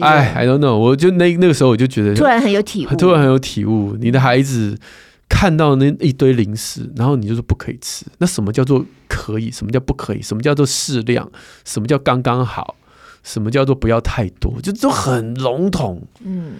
[0.01, 4.77] 哎，I don't know，我就那那个时候我就觉得突然很有体悟，突然很有体悟，你的孩子。
[5.27, 8.05] 看到那一堆零食，然后你就说不可以吃。
[8.19, 9.49] 那什么叫做可以？
[9.51, 10.21] 什么叫不可以？
[10.21, 11.29] 什么叫做适量？
[11.63, 12.75] 什么叫刚刚好？
[13.23, 14.61] 什么叫做不要太多？
[14.61, 16.07] 就都很笼统。
[16.23, 16.57] 嗯，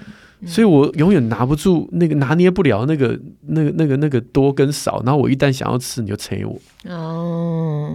[0.48, 6.60] 所以我永远拿不住那个拿捏不了那个那个那个那个多跟少，然后我一旦想要吃，你就催我。
[6.90, 7.94] 哦，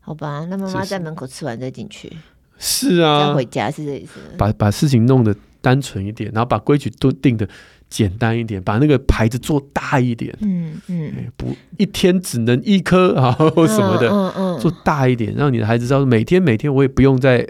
[0.00, 2.10] 好吧，那妈妈在门口吃完再进去。
[2.58, 4.20] 是啊，再回家是这意思。
[4.38, 7.46] 把把事情弄得单纯一点，然后把规矩都定得
[7.92, 10.34] 简单一点，把那个牌子做大一点。
[10.40, 17.46] 嗯嗯，不一天只能一颗啊，或什么的，嗯嗯，做大一点，让你的孩子知道每天每天我也不用再。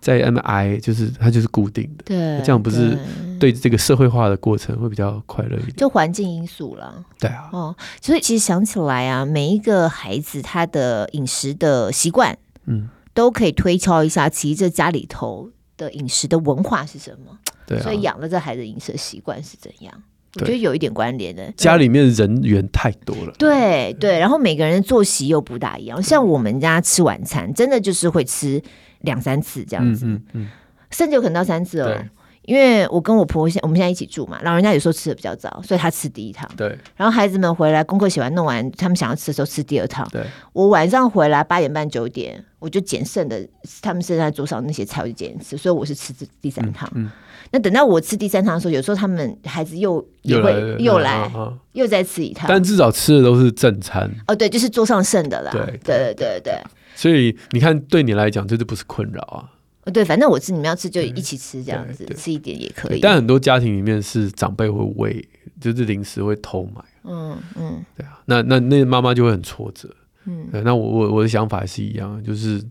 [0.00, 2.96] 在 MI 就是它就是固定的，对，这样不是
[3.38, 3.52] 对。
[3.52, 5.76] 这个社会化的过程会比较快乐一点。
[5.76, 17.36] 就环境因素了，对啊，哦，所以其实想起来啊，每一个孩子他的饮食的习惯，嗯，都可以推敲一下，其实这家里头的饮食的文化是什么，
[17.70, 19.94] 对啊，所以养了这孩子饮食习惯是怎样，
[20.34, 21.50] 我觉得有一点关联的。
[21.56, 28.62] 家里面人员太多了，对对，然后每个人的作息又不大一样，像我们家吃晚餐，真的就是会吃。
[29.02, 30.48] 两三次这样子，嗯嗯嗯、
[30.90, 32.04] 甚至有可能到三次哦。
[32.50, 36.50] 对因为我跟我婆婆现我们现在一起住嘛，老人家有时候吃的比较早，所以他吃第一趟。
[36.56, 36.76] 对。
[36.96, 40.04] 然后孩子们回来功课写完弄完，他们想要吃的时候吃第二趟。
[40.10, 40.20] 对。
[40.52, 43.46] 我晚上回来八点半九点，我就捡剩的
[43.80, 46.90] 他们剩在桌上那些菜，我就捡吃，所以我是吃第三趟。
[46.94, 47.04] 嗯。
[47.04, 47.10] 嗯
[47.52, 52.46] 那等到我吃第三趟的时候，有时候他们孩子又也会又来，又，来啊啊、又再吃一趟。
[52.48, 54.08] 但至少吃的都是正餐。
[54.28, 55.50] 哦，对，就是桌上剩的啦。
[55.50, 56.40] 对对对对对。
[56.42, 56.62] 对
[56.94, 59.50] 所以你看，对你来讲，这就不是困扰啊。
[59.92, 63.00] 对，反正我吃，你们要吃就一起吃，这样子吃一点也可以。
[63.00, 65.28] 但很多家庭里面是长辈会喂，
[65.60, 66.82] 就是零食会偷买。
[67.04, 69.88] 嗯嗯，对啊，那那那妈妈就会很挫折。
[70.26, 72.62] 嗯，那我我我的想法还是一样，就是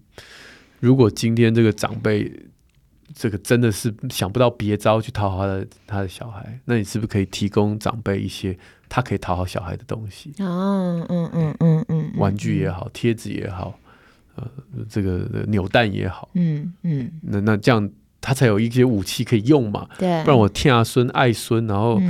[0.80, 2.32] 如果今天这个长辈
[3.16, 8.56] 这个真的是想不到别招去讨好他的他的小孩，那你是不是可以提供长辈一些
[8.88, 10.32] 他可以讨好小孩的东西？
[10.38, 13.78] 哦，嗯嗯嗯嗯，玩具也好，贴纸也好。
[14.76, 17.90] 呃，这个扭蛋也好，嗯嗯，嗯那那这样
[18.22, 22.02] 他才有一些武器可以用嘛，对，不然我天啊孙爱孙，然后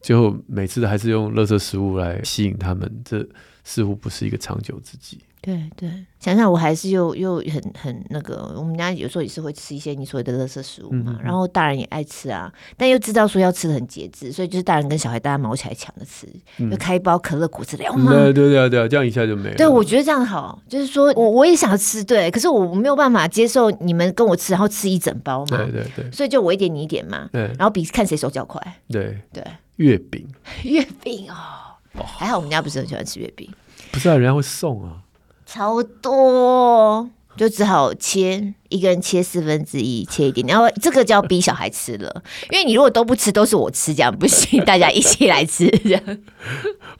[0.00, 3.26] 最后每次还是用垃圾食物来吸引他们，这
[3.68, 5.18] 似乎不是一个长久之计。
[5.40, 16.26] 对对，想想我还是又又很很那个，我们家有时候也是会吃一些你所谓的垃圾食物嘛，然后大人也爱吃啊，但又知道说要吃的很节制，所以就是大人跟小孩大家毛起来抢着吃，
[16.58, 18.12] 嗯、就开一包可乐果汁聊嘛？
[18.12, 19.56] 对对对对，这样一下就没了。
[19.56, 29.44] 对，我觉得这样好，就是说我我也想吃，对，可是我没有办法接受你们跟我吃，然后吃一整包嘛，对对对，所以就我一点你一点嘛，对，然后比看谁手脚快，对对，
[29.76, 30.26] 月饼。
[30.64, 31.67] 月饼哦，
[31.98, 33.48] 哦还好我们家不是很喜欢吃月饼，
[33.90, 35.02] 不是啊，人家会送啊。
[35.46, 46.02] 超多，就只好切一个人切四分之一，切一点，然后这个就要逼小孩吃了， 因为你如果都不吃，都是我吃，这样不行， 大家一起来吃这样。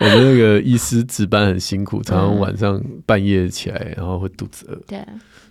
[0.00, 4.76] 我们那个医师值班很辛苦，常常晚上半夜起来，然后会肚子饿。
[4.86, 4.98] 对，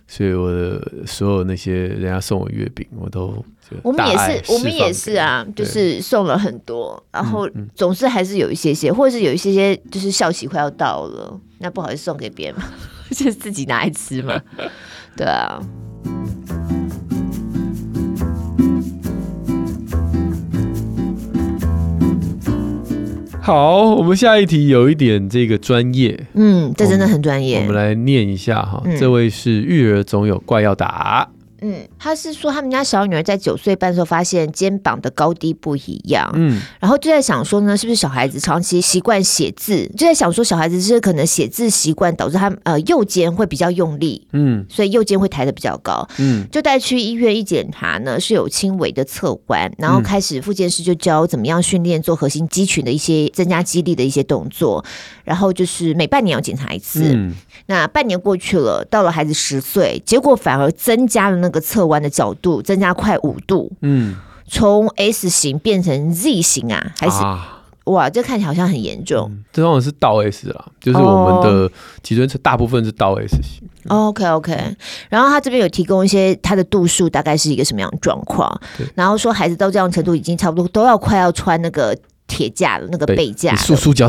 [0.08, 3.44] 所以我的所有那些人家送我月饼，我都。
[3.82, 12.64] 我们也是，我们也是啊，就是送了很多，然后总是还是有一些些，或者是有一些些，就是校期快要到了，那不好意思送给别人嘛，
[13.10, 14.40] 就自己拿来吃嘛，
[15.16, 15.60] 对啊。
[23.40, 31.26] 好，我们下一题有一点这个专业，嗯，这真的很专业，我们来念一下哈，这位是育儿总有怪要打。
[31.60, 54.84] 嗯，他是说他们家小女儿在九岁半的时候发现肩膀的高低不一样，嗯，然后就在想说呢，是不是小孩子长期习惯写字，就在想说小孩子是可能写字习惯导致他呃右肩会比较用力，嗯，所以右肩会抬得比较高，嗯，就带去医院一检查呢是有轻微的侧弯，然后开始复健师就教怎么样训练做核心肌群的一些增加肌力的一些动作，
[55.24, 57.34] 然后就是每半年要检查一次，嗯，
[57.66, 61.47] 那半年过去了，到了孩子十岁，结果反而增加了那。
[61.48, 64.14] 那个侧弯的角度增加快五度，嗯，
[64.46, 69.30] 从 S 型变成 Z 型啊，还是、啊、哇，这看起来好像很严重。
[69.30, 73.66] 嗯、这往往是倒 S 啊，就是我们的脊椎侧大部分是倒 S 型。
[73.88, 74.76] 哦、OK OK，
[75.08, 78.60] 然后他这边有提供一些他的度数大概是一个什么样的状况，
[78.94, 81.96] 然后说孩子到这样程度已经差不多都要快要穿那个
[82.28, 84.08] 铁架了，那个背架，塑塑胶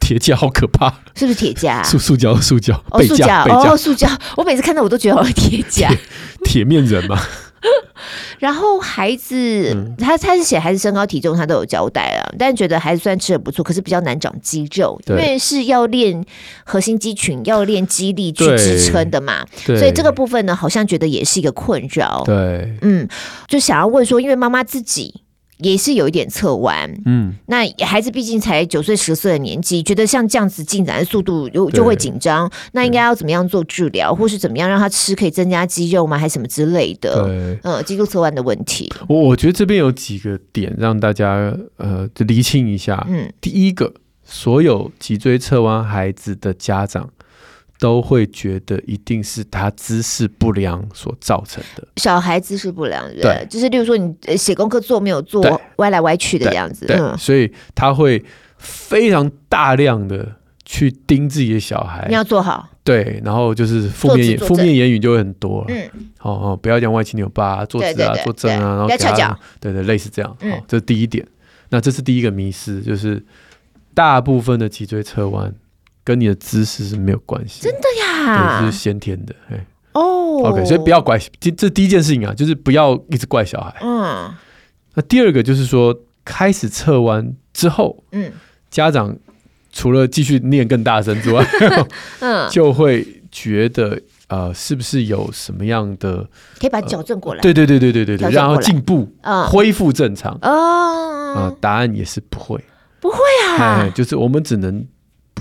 [0.00, 1.82] 铁架好可怕，是不是铁架、啊？
[1.84, 5.88] 塑塑胶塑胶哦，塑胶哦，塑胶，我每次看到我都觉得好像铁架。
[6.44, 7.20] 铁面人嘛，
[8.38, 9.36] 然后孩子、
[9.74, 16.24] 嗯、他他是写孩子身高体重他都有交代啊，但觉得孩子虽然吃的不错，可是比较难长肌肉，因为是要练
[16.64, 22.22] 核心肌群，要练肌力去支撑的嘛，所以这个部分呢，好像觉得也是一个困扰。
[22.24, 23.06] 对，嗯，
[23.46, 25.22] 就想要问说，因为妈妈自己
[25.58, 36.16] 也是有一点侧弯，嗯，那孩子毕竟才九岁十岁的年纪，觉得像这样子进展的速度就就会紧张，那应该要怎么样做治疗，或是怎么样让他吃可以增加肌肉吗？
[36.16, 37.24] 还是什么之类的？
[37.24, 43.92] 对，嗯，肌肉侧弯的问题，我我觉得这边有几个点让大家呃就厘清一下，嗯，第一个，
[44.24, 47.10] 所有脊椎侧弯孩子的家长。
[47.78, 51.86] 都会觉得一定是他姿势不良所造成的。
[51.96, 58.24] 小孩姿势不良，对，就是例如说你写功课做没有做歪来歪去的样子，对，嗯、所以他会
[58.58, 60.34] 非常大量的
[60.64, 62.04] 去盯自己的小孩。
[62.08, 65.88] 你要做好，对，然后就是负面负面言语就会很多，嗯，
[66.20, 71.24] 哦哦，不要讲歪七扭八，坐直啊，坐正啊，然后不要翘脚，对对，类似这样，好，这是第一点。
[71.70, 73.22] 那这是第一个迷失，就是
[73.94, 75.54] 大部分的脊椎侧弯。
[76.08, 84.32] 跟你的姿势是没有关系，真的呀，对，是先天的，哎，哦，OK，所以不要怪，这这第一件事情啊，就是不要一直怪小孩，嗯，
[84.94, 85.94] 那第二个就是说，
[86.24, 88.32] 开始侧弯之后，嗯，
[88.70, 89.14] 家长
[89.70, 91.46] 除了继续念更大声之外，
[92.20, 96.26] 嗯， 就会觉得呃，是不是有什么样的
[96.58, 97.42] 可以把矫正过来？
[97.42, 102.64] 对对对对对对对，然后进步，嗯，恢复正常，哦，啊，答案也是不会，
[102.98, 103.18] 不会
[103.58, 104.86] 啊，就是我们只能。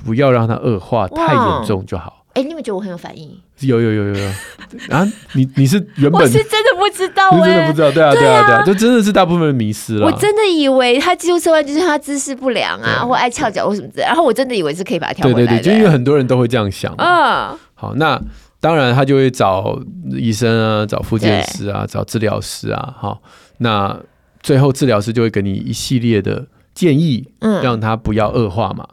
[0.08, 2.24] 不要让它恶化太严重就好。
[2.34, 3.30] 哎，你们觉得我很有反应？
[3.60, 4.30] 有有有有有
[4.96, 5.06] 啊！
[5.34, 7.92] 你你是原本我是真的不知道，真的不知道。
[7.92, 10.06] 对啊对啊对啊，就真的是大部分的迷失了。
[10.06, 14.04] 我真的以为他肌肉侧弯就是他姿势不良啊，或爱翘脚或什么之类。
[14.04, 15.36] 然后我真的以为是可以把它调回来。
[15.38, 16.94] 对对对，就因为很多人都会这样想。
[16.98, 17.58] 嗯。
[17.74, 18.22] 好，那
[18.62, 19.78] 当然他就会找
[20.12, 22.94] 医生啊，找复健师啊，找治疗师啊。
[22.96, 23.20] 好，
[23.58, 24.00] 那
[24.44, 26.46] 最后治疗师就会给你一系列的
[26.76, 28.88] 建议，嗯，让他不要恶化嘛。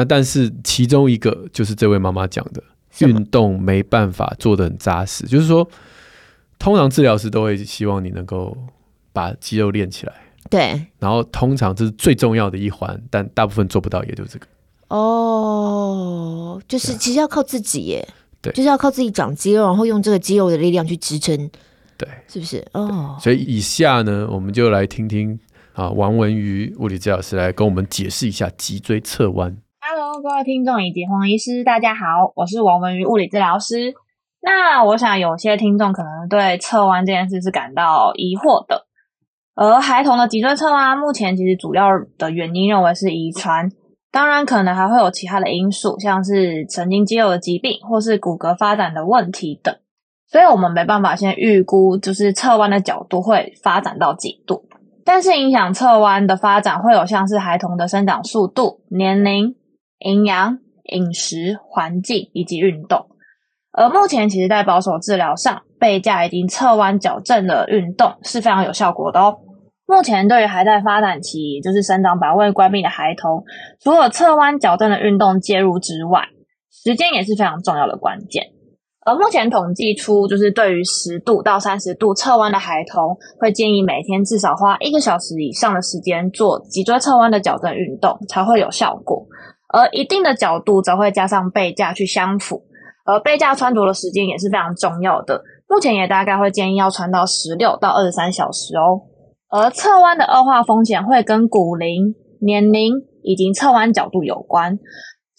[0.00, 2.62] 那但是其中一个就是这位妈妈讲的，
[3.00, 5.68] 运动没办法做的很扎实，就是说，
[6.58, 8.56] 通常治疗师都会希望你能够
[9.12, 10.14] 把肌肉练起来，
[10.48, 14.46] 对，然后通常这是最重要的一环，但大部分做不到，也就这个。
[14.88, 18.08] 哦，就是其实要靠自己耶，
[18.40, 21.36] 对，就是要靠自己长肌肉，然后用这个肌肉的力量去支撑，
[21.98, 22.66] 对，是不是？
[22.72, 25.38] 哦，所以以下呢，我们就来听听
[25.74, 29.54] 啊，王文瑜物理治疗师来跟我们解释一下脊椎侧弯。
[29.92, 33.92] Hello，各位听众以及黄医师，大家好，我是王文瑜物理治疗师。
[34.40, 38.86] 那我想有些听众可能对侧弯这件事是感到疑惑的。
[39.56, 41.88] 而孩童的脊椎侧弯，目前其实主要
[42.18, 43.68] 的原因认为是遗传，
[44.12, 49.74] 当然可能还会有其他的因素，像是神经肌肉的疾病或是骨骼发展的问题等。
[50.28, 54.62] 所以我们没办法先预估，就是侧弯的角度会发展到几度。
[55.04, 59.56] 但是影响侧弯的发展会有像是孩童的生长速度、年龄。
[60.00, 63.06] 营养、饮食、环境以及运动，
[63.70, 69.38] 而目前其实，在保守治疗上，背架已经侧弯矫正的运动是非常有效果的哦。
[69.86, 73.44] 目前对于还在发展期，也就是生长板未关闭的孩童，
[73.80, 76.28] 除了侧弯矫正的运动介入之外，
[76.70, 78.44] 时间也是非常重要的关键。
[79.04, 89.26] 而目前统计出，就是对于十度到三十度侧弯的孩童，会建议每天至少花一个小时以上的时间做脊椎侧弯的矫正运动，才会有效果。
[89.72, 92.62] 而一定的角度则会加上背架去相符，
[93.04, 95.42] 而背架穿着的时间也是非常重要的。
[95.68, 99.02] 目前也大概会建议要穿到十六到二十三小时哦。
[99.48, 104.78] 而侧弯的恶化风险会跟骨龄、年龄以及侧弯角度有关。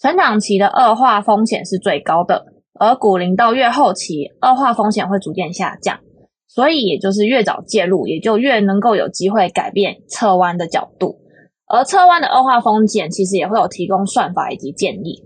[0.00, 2.44] 成长期的恶化风险是最高的，
[2.78, 6.00] 而骨龄到越后期，恶化风险会逐渐下降。
[6.48, 11.21] 所以也就是越早介入，也就越能够有机会改变侧弯的角度。
[11.72, 15.24] 而侧弯的恶化风险，其实也会有提供算法以及建议。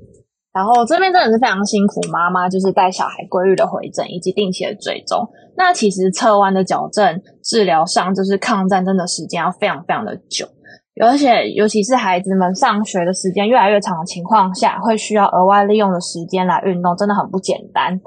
[0.55, 5.28] 然后这边真的是非常辛苦妈妈，就是带小孩规律的回诊以及定期的追踪。
[5.57, 10.47] 那其实侧弯的矫正治疗上，就是抗战真的时间要非常非常的久，
[11.05, 18.01] 而且尤其是孩子们上学的时间越来越长的情况下，会需要额外利用的时间来运动，真的很不简单。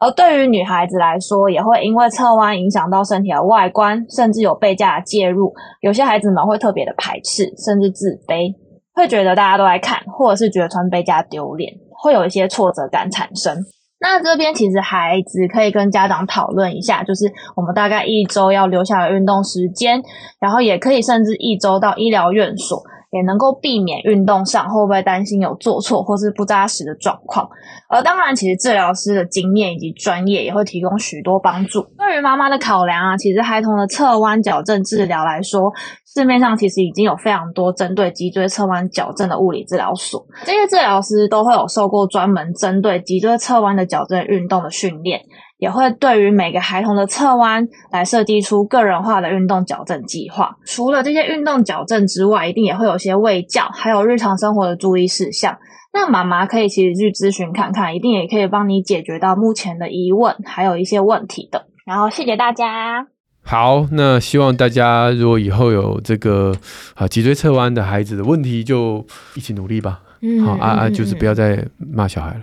[0.00, 8.54] 而对于女孩子来说，也会因为侧弯影响到身体的外观，甚至有背架的介入，有些孩子们会特别的排斥，甚至自卑，
[8.94, 11.70] 会觉得大家都来看，或者是觉得穿背架丢脸，
[12.02, 13.54] 会有一些挫折感产生。
[14.00, 20.02] 那这边其实孩子可以跟家长讨论一下，就是我们大概一周要留下的运动时间，
[20.40, 22.82] 然后也可以甚至一周到医疗院所。
[23.10, 27.48] 也能够避免运动上会不会担心有做错或是不扎实的状况，
[27.88, 31.82] 而当然，其实治疗师的经验以及专业也会提供许多帮助。
[31.98, 35.72] 对于妈妈的考量啊，其实孩童的侧弯矫正治疗来说，
[36.06, 45.20] 市面上其实已经有非常多针对脊椎侧弯矫正的物理治疗所，这些治疗师都会有受过专门针对脊椎侧弯的矫正运动的训练。
[45.60, 50.56] 也会对于每个孩童的侧弯来设计出个人化的运动矫正计划。
[50.64, 55.56] 除了这些运动矫正之外，一定也会有些卫教，还有日常生活的注意事项。
[55.92, 61.66] 那妈妈可以其实去咨询看看，一定也可以帮你解决到目前的疑问，还有一些问题的。
[61.84, 63.06] 然后谢谢大家。
[63.42, 66.54] 好，那希望大家如果以后有这个
[66.94, 69.04] 啊脊椎侧弯的孩子的问题，就
[69.34, 70.00] 一起努力吧。
[70.22, 72.40] 嗯，好啊啊，就是不要再骂小孩了。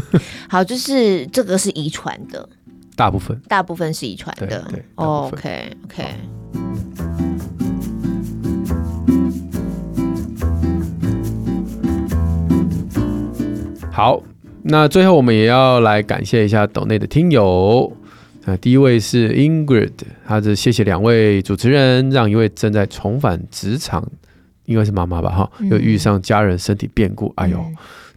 [0.48, 2.48] 好，就是这个是遗传的，
[2.98, 4.44] 大部分，大部分是遗传的。
[4.44, 6.04] 对，对 OK OK。
[13.92, 14.20] 好，
[14.64, 17.92] 那最后我们也要来感谢一下岛内的听友。
[18.44, 19.92] 那第一位是 Ingrid，
[20.26, 24.04] 他是谢谢两位主持人，让一位正在重返职场，
[24.64, 27.64] 应该是妈妈吧哈，又遇上家人身体变故，嗯、哎呦，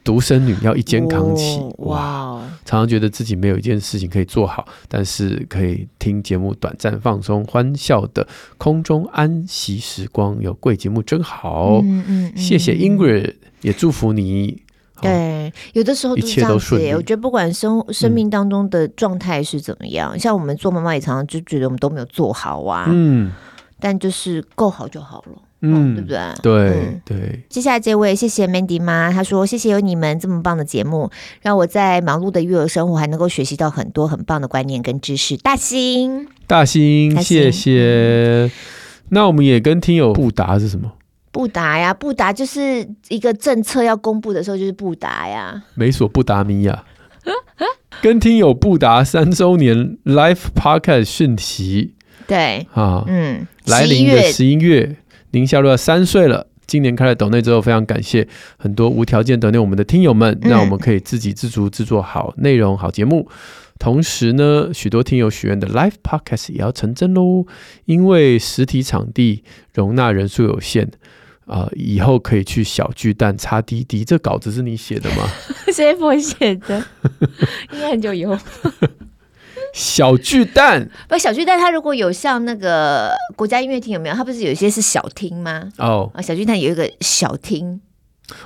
[0.03, 8.27] 独生女要一肩扛起，哦、哇，常常觉得自己没有一件事情可以做好，但是可以听节目，短暂放松，欢笑的
[8.57, 14.63] 空中安息时光，有贵节目真好，嗯嗯嗯、谢谢 Ingrid，也祝福你。
[15.01, 16.75] 对，有的时候都是这样子。
[16.95, 22.85] 我觉得不管生生命当中的状态是怎么样，嗯、像我们做妈妈也常常就觉得我们都没有做好啊。
[22.87, 23.31] 嗯，
[23.79, 25.41] 但就是够好就好了。
[25.61, 26.19] 嗯，对不对？
[26.41, 27.39] 对、嗯、对。
[27.49, 31.09] 接下来这位，谢谢 Mandy 妈，她说谢谢有你们这么棒的节目，
[31.41, 35.37] 让我在忙碌的育儿生活还能够学习到很多很棒的观念跟知识。
[35.37, 38.49] 大兴，大兴，谢谢。
[38.49, 38.51] 嗯、
[39.09, 40.91] 那我们也跟听友布达是什么？
[41.31, 45.63] 布达呀，布达就是一个政策要公布的时候，就是布达呀。
[45.75, 46.83] 美索不达米亚，
[48.01, 51.93] 跟听友布达三周年 Live Podcast 讯息。
[52.27, 54.97] 对啊，嗯，来临的十一月，
[55.31, 56.47] 您下入三岁了。
[56.67, 58.25] 今年开了抖内之后，非常感谢
[58.57, 63.27] 很多无条件抖内我们的听友们，让我们可以自给自足制作好内容、好节目。
[63.77, 67.45] 同时呢，许多听友许愿的 Live Podcast 也要成真喽，
[67.85, 70.89] 因为实体场地容纳人数有限。
[71.47, 74.05] 啊、呃，以后可以去小巨蛋插滴滴。
[74.05, 75.27] 这稿子是你写的吗？
[75.73, 76.85] 谁我写的？
[77.73, 78.37] 应该很久以后。
[79.73, 84.15] 小巨蛋不，小巨蛋它如果有像那个国家音乐厅有没有？
[84.15, 85.69] 它不是有一些是小厅吗？
[85.77, 87.81] 哦，啊，小巨蛋有一个小厅。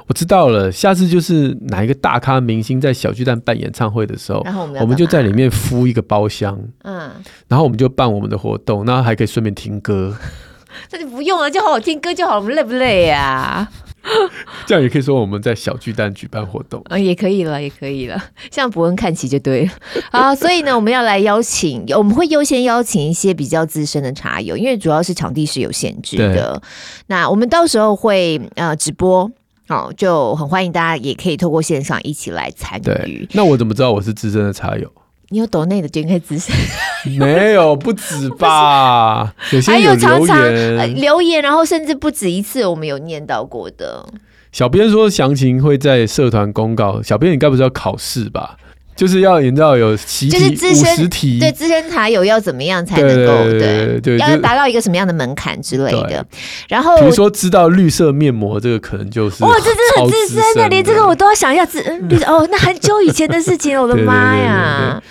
[0.08, 7.12] 我知道了，下次就是哪一个大咖明星在小巨蛋办演唱会的时候，然后我们我们就在里面敷一个包厢，嗯，
[7.48, 10.18] 然后我们就办我们的活动，然后还可以顺便听歌。
[10.92, 12.40] 那就不用了，就好好听歌就好了。
[12.40, 13.72] 我们累不累呀、啊？
[14.66, 18.24] 这样也可以说我们在小巨蛋举办活动，嗯，也可以了，也可以了。
[18.52, 19.72] 向博恩看齐就对了。
[20.12, 26.62] 好，所以呢，我们要来邀请，我们会优先邀请一些比较资深的茶友，因为主要是场地是有限制的。
[27.08, 29.30] 那我们到时候会呃直播，
[29.68, 33.28] 好，就很欢迎大家也可以透过线上一起来参与。
[33.34, 34.92] 那我怎么知道我是资深的茶友？
[35.36, 36.56] 你有抖内的就应该资深，
[37.20, 39.34] 没有不止吧？
[39.52, 44.08] 有些有留言，还有常常、呃、留言，然后甚至不止一次，我们有念到过的。
[44.54, 47.02] 小编说详情会在社团公告。
[47.02, 48.56] 小编，你该不是要考试吧？
[48.96, 56.26] 就是要你知道有习题五十题，对资深茶友要怎么样才能够对对，要达到一个什么样的门槛之类的。
[56.70, 61.66] 然后比如说知道绿色面膜这个可能就是哇，这真的很资深的，连这个我都要想一下。
[61.86, 65.02] 嗯，绿色哦，那很久以前的事情了，我的妈呀！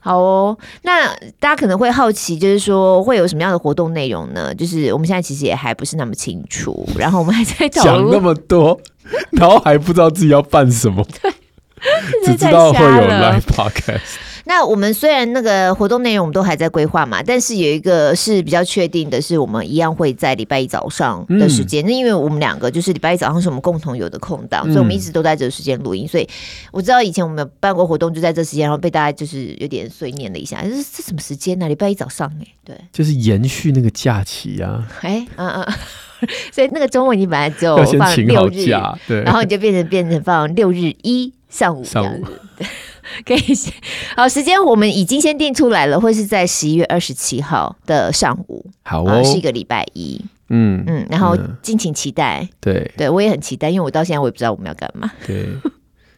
[0.00, 1.06] 好哦，那
[1.40, 4.54] 大家可能会好奇，就是说会有什么样的活动内容呢？
[4.54, 8.78] 就是我们现在其实也还不是那么清楚，然后我们还在讨论讲那么多，
[9.30, 11.02] 然后还不知道自己要办什么。
[11.22, 11.32] 对。
[12.26, 14.00] 只知道会有 live podcast。
[14.44, 21.84] 那我们虽然那个活动内容我们都还在规划嘛，但是有一个是比较确定的，是我们一样会在礼拜一早上的时间。
[21.86, 26.08] 那、嗯、因为我们两个就是礼拜一早上是我们共同有的空档，嗯、所以我们一直都在这个时间录音。
[26.08, 26.28] 所以
[26.72, 31.68] 我知道以前我们办过活动就在这时间，然后被大家就是有点碎念了一下，这是这什么时间呢、啊？
[31.68, 34.84] 礼拜一早上哎、欸，对，就是延续那个假期啊。
[35.02, 35.66] 哎，嗯嗯，
[36.50, 38.66] 所以那个周末你本来只有放六日，
[39.06, 41.32] 对，然后你就变成变成放六日一。
[41.52, 42.24] 上午，上午。
[42.56, 42.66] 对，
[43.26, 43.72] 可以先。
[44.16, 50.82] 好时间，我们已经先定出来了，会是在十一月二十七号的上午，好哦，是一个礼拜一，嗯。
[50.86, 52.90] 嗯，然后敬请期待，对。
[52.96, 55.46] 对，我也很期待，因为我到现在我也不知道我们要干嘛，对，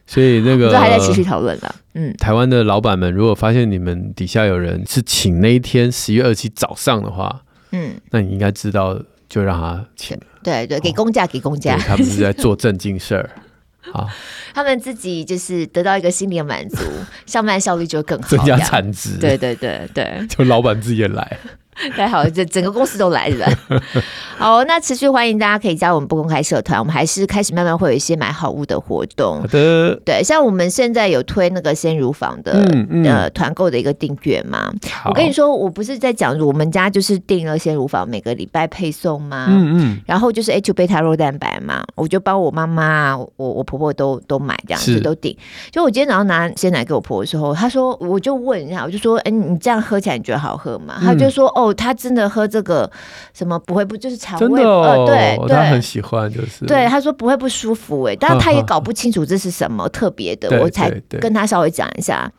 [0.07, 13.29] 所以那个 都还在持续讨论了，嗯，台湾的老板们如果发现你们底下有人是请那一天十一月二十七早上的话，嗯，那你应该知道，就让他请，对对，给公假给公假，他们是在做正经事儿。
[13.91, 14.09] 好，
[14.53, 16.77] 他们自己就是得到一个心理的满足，
[17.25, 19.17] 上班效率就更好，增加产值。
[19.17, 21.37] 对对对对， 就老板自己也来。
[21.95, 23.47] 太好了，这整个公司都来了。
[24.37, 29.41] 好，那持续欢迎大家可以加入我们不公开社团，我们还是开始慢慢会有一些买好物的活动。
[29.41, 34.71] 好的，对，像我们现在有推那个鲜乳坊的、嗯嗯、呃团购的一个订阅嘛。
[35.05, 39.47] 我跟你说，我不是在讲我们家就是订了鲜乳坊，每个礼拜配送吗。
[39.49, 40.01] 嗯嗯。
[40.05, 45.35] 然后就是 to 贝塔肉蛋白嘛，我就帮我妈妈、我我婆婆都都买这样子都订。
[45.71, 50.95] 就我今天早上拿鲜奶给我婆婆的时候，她说我就问一下，我就说，哎，你这样喝起来你觉得好喝吗？
[51.01, 52.89] 她、嗯、就说，哦，她真的喝这个
[53.33, 54.15] 什么不会不就是。
[54.25, 60.89] 肠胃哦，呃、对，对，他很喜欢，就是对他说不会不舒服哎，但是他也搞不清楚这是什么特别的，我才
[61.19, 62.31] 跟他稍微讲一下。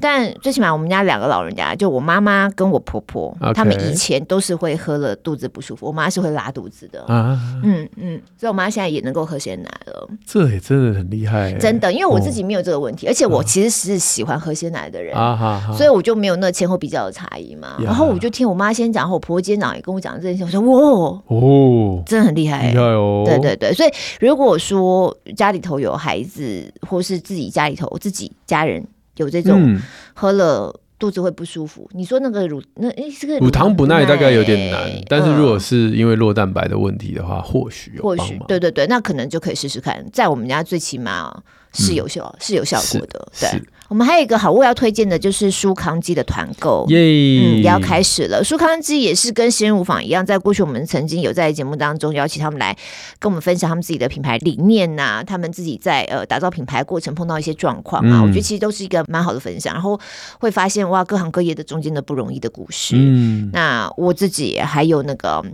[0.00, 3.52] 但最起码我们家两个老人家，就我妈妈跟我婆婆，okay.
[3.54, 5.86] 他们以前都是会喝了肚子不舒服。
[5.86, 10.08] 我妈是会拉肚子的啊，嗯嗯，所以我妈现在也能够喝鲜奶了。
[10.26, 17.76] 这也真的很厉害，真的，因为我自己没有这个问题，哦、而且我其实是喜欢喝鲜奶的人啊，所以我就没有那前后比较的差异嘛。
[17.80, 23.72] 然后我就听我妈先讲，然后我婆婆今天早上也跟我讲这件事，我说哇哦，真的很厉害，厉害哦，对对对。
[23.72, 28.84] 所以如果说家里头有孩子，或是自己家里头自己家人。
[29.16, 29.78] 有这种
[30.14, 41.42] 喝了肚子会不舒服，嗯、你说那个乳那哎，这个乳糖不耐大概有点难，但是如果是因为弱蛋白的问题的话，或许有或许对对对，那可能就可以试试看，在我们家最起码
[41.72, 43.62] 是有效、嗯、是有效果的，对。
[43.92, 48.42] 我们还有一个好物要推荐的，就是舒康鸡的团购，耶、嗯，也要开始了。
[48.42, 52.74] 舒康鸡也是跟鲜乳坊一样，在过去我们曾经有在节目当中邀请他们来
[53.18, 59.74] 跟我们分享他们自己的品牌理念呐、啊，他们自己在呃打造品牌过程碰到一些状况啊，我觉得其实都是一个蛮好的分享。
[59.74, 60.00] 然后
[60.40, 62.96] 会发现哇，各行各业的中间的不容易的故事。
[62.96, 65.44] 嗯，那我自己还有那个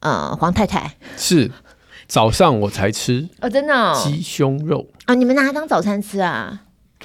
[0.00, 1.48] 呃黄太太是
[2.08, 6.62] 早上我才吃哦，真的哦，鸡胸肉啊，你们拿它当早餐吃啊？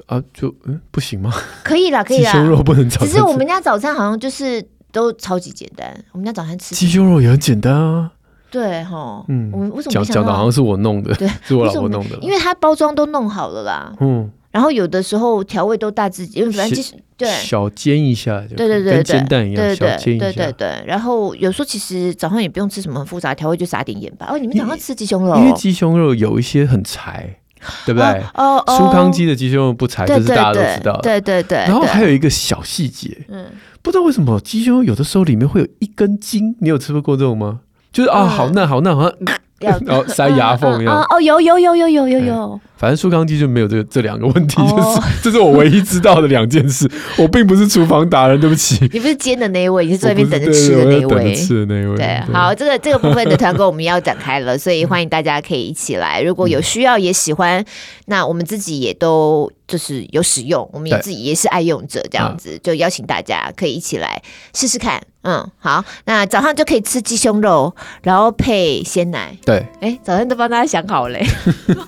[0.08, 1.32] 啊，就嗯，不行吗？
[1.64, 2.32] 可以啦， 可以啦。
[2.32, 3.14] 鸡胸肉不能早餐吃。
[3.14, 5.94] 只是我们家早餐好像就是都超级简单。
[6.12, 8.12] 我们家早餐吃鸡胸肉也很简单啊。
[8.52, 11.14] 对哈，嗯，我们为什么讲讲的好像是我弄的？
[11.16, 12.18] 对， 是我老婆弄的。
[12.22, 13.94] 因为它包装都弄好了啦。
[14.00, 14.32] 嗯。
[14.52, 20.26] 然后有的时候调味都大致，因为反正其实对小煎一下就，对对对，跟煎蛋一样，对对小煎一下。
[20.26, 20.84] 对对对。
[20.88, 24.26] 然后有时候其实早上也不用吃什么很复杂调味，就撒点盐吧。
[24.32, 25.36] 哦，你们早上吃鸡胸肉？
[25.38, 27.38] 因为鸡胸肉有一些很柴。
[27.86, 28.08] 对不对？
[28.36, 31.02] 哦，哦，苏康鸡的鸡胸肉不柴，这是大家都知道的。
[31.02, 31.58] 对对对。
[31.60, 33.46] 然后还有一个小细节，嗯，
[33.82, 37.62] 不知道为什么鸡胸肉有的时候里面会有一根筋，你有吃过这种吗？
[37.92, 39.14] 就是啊，好嫩好嫩，好像。
[39.60, 41.02] 然后塞牙缝一样。
[41.10, 42.60] 哦，有有有有有有有。
[42.78, 46.90] 反正舒康机就没有这个这两个问题，就是这是我唯一知道的两件事。
[47.18, 48.80] 我并不是厨房达人，对不起。
[48.94, 51.36] 你不是煎的那一位，你是在那边等着吃的那一位。
[51.36, 51.98] 吃的那一位。
[51.98, 56.22] 对，好，这个这个部分的团购我们要展开了，所以欢迎大家可以一起来。
[56.22, 57.66] 如果有需要也喜欢，
[58.06, 64.22] 那我们自己也都就是有使用，我们也自己也是爱用者，这样子就邀请大家可以一起来
[64.54, 65.02] 试试看。
[65.24, 69.36] 嗯，好，那早上就可以吃鸡胸肉，然后配鲜奶。
[69.50, 71.26] 对，哎，早上都帮大家想好嘞，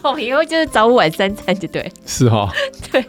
[0.01, 1.91] 我 以后就是早午晚三餐就对。
[2.07, 2.49] 是哈、哦，
[2.91, 3.05] 对，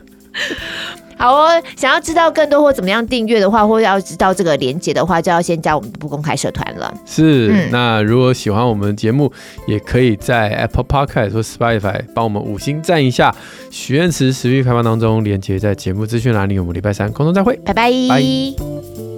[1.17, 1.63] 好哦。
[1.75, 6.93] 想要知道更多或怎么样订阅的话，或者要知道这个连接的话，就要先加我们的不公开社团了。
[7.07, 9.33] 是、嗯，那如果喜欢我们节目，
[9.67, 13.35] 也可以在 Apple Podcast 或 Spotify 帮我们五星赞一下。
[13.71, 16.59] 许愿池持续开放当中，连接在节目资讯栏里。
[16.59, 17.91] 我们礼拜三空中再会，拜拜。
[17.91, 19.12] Bye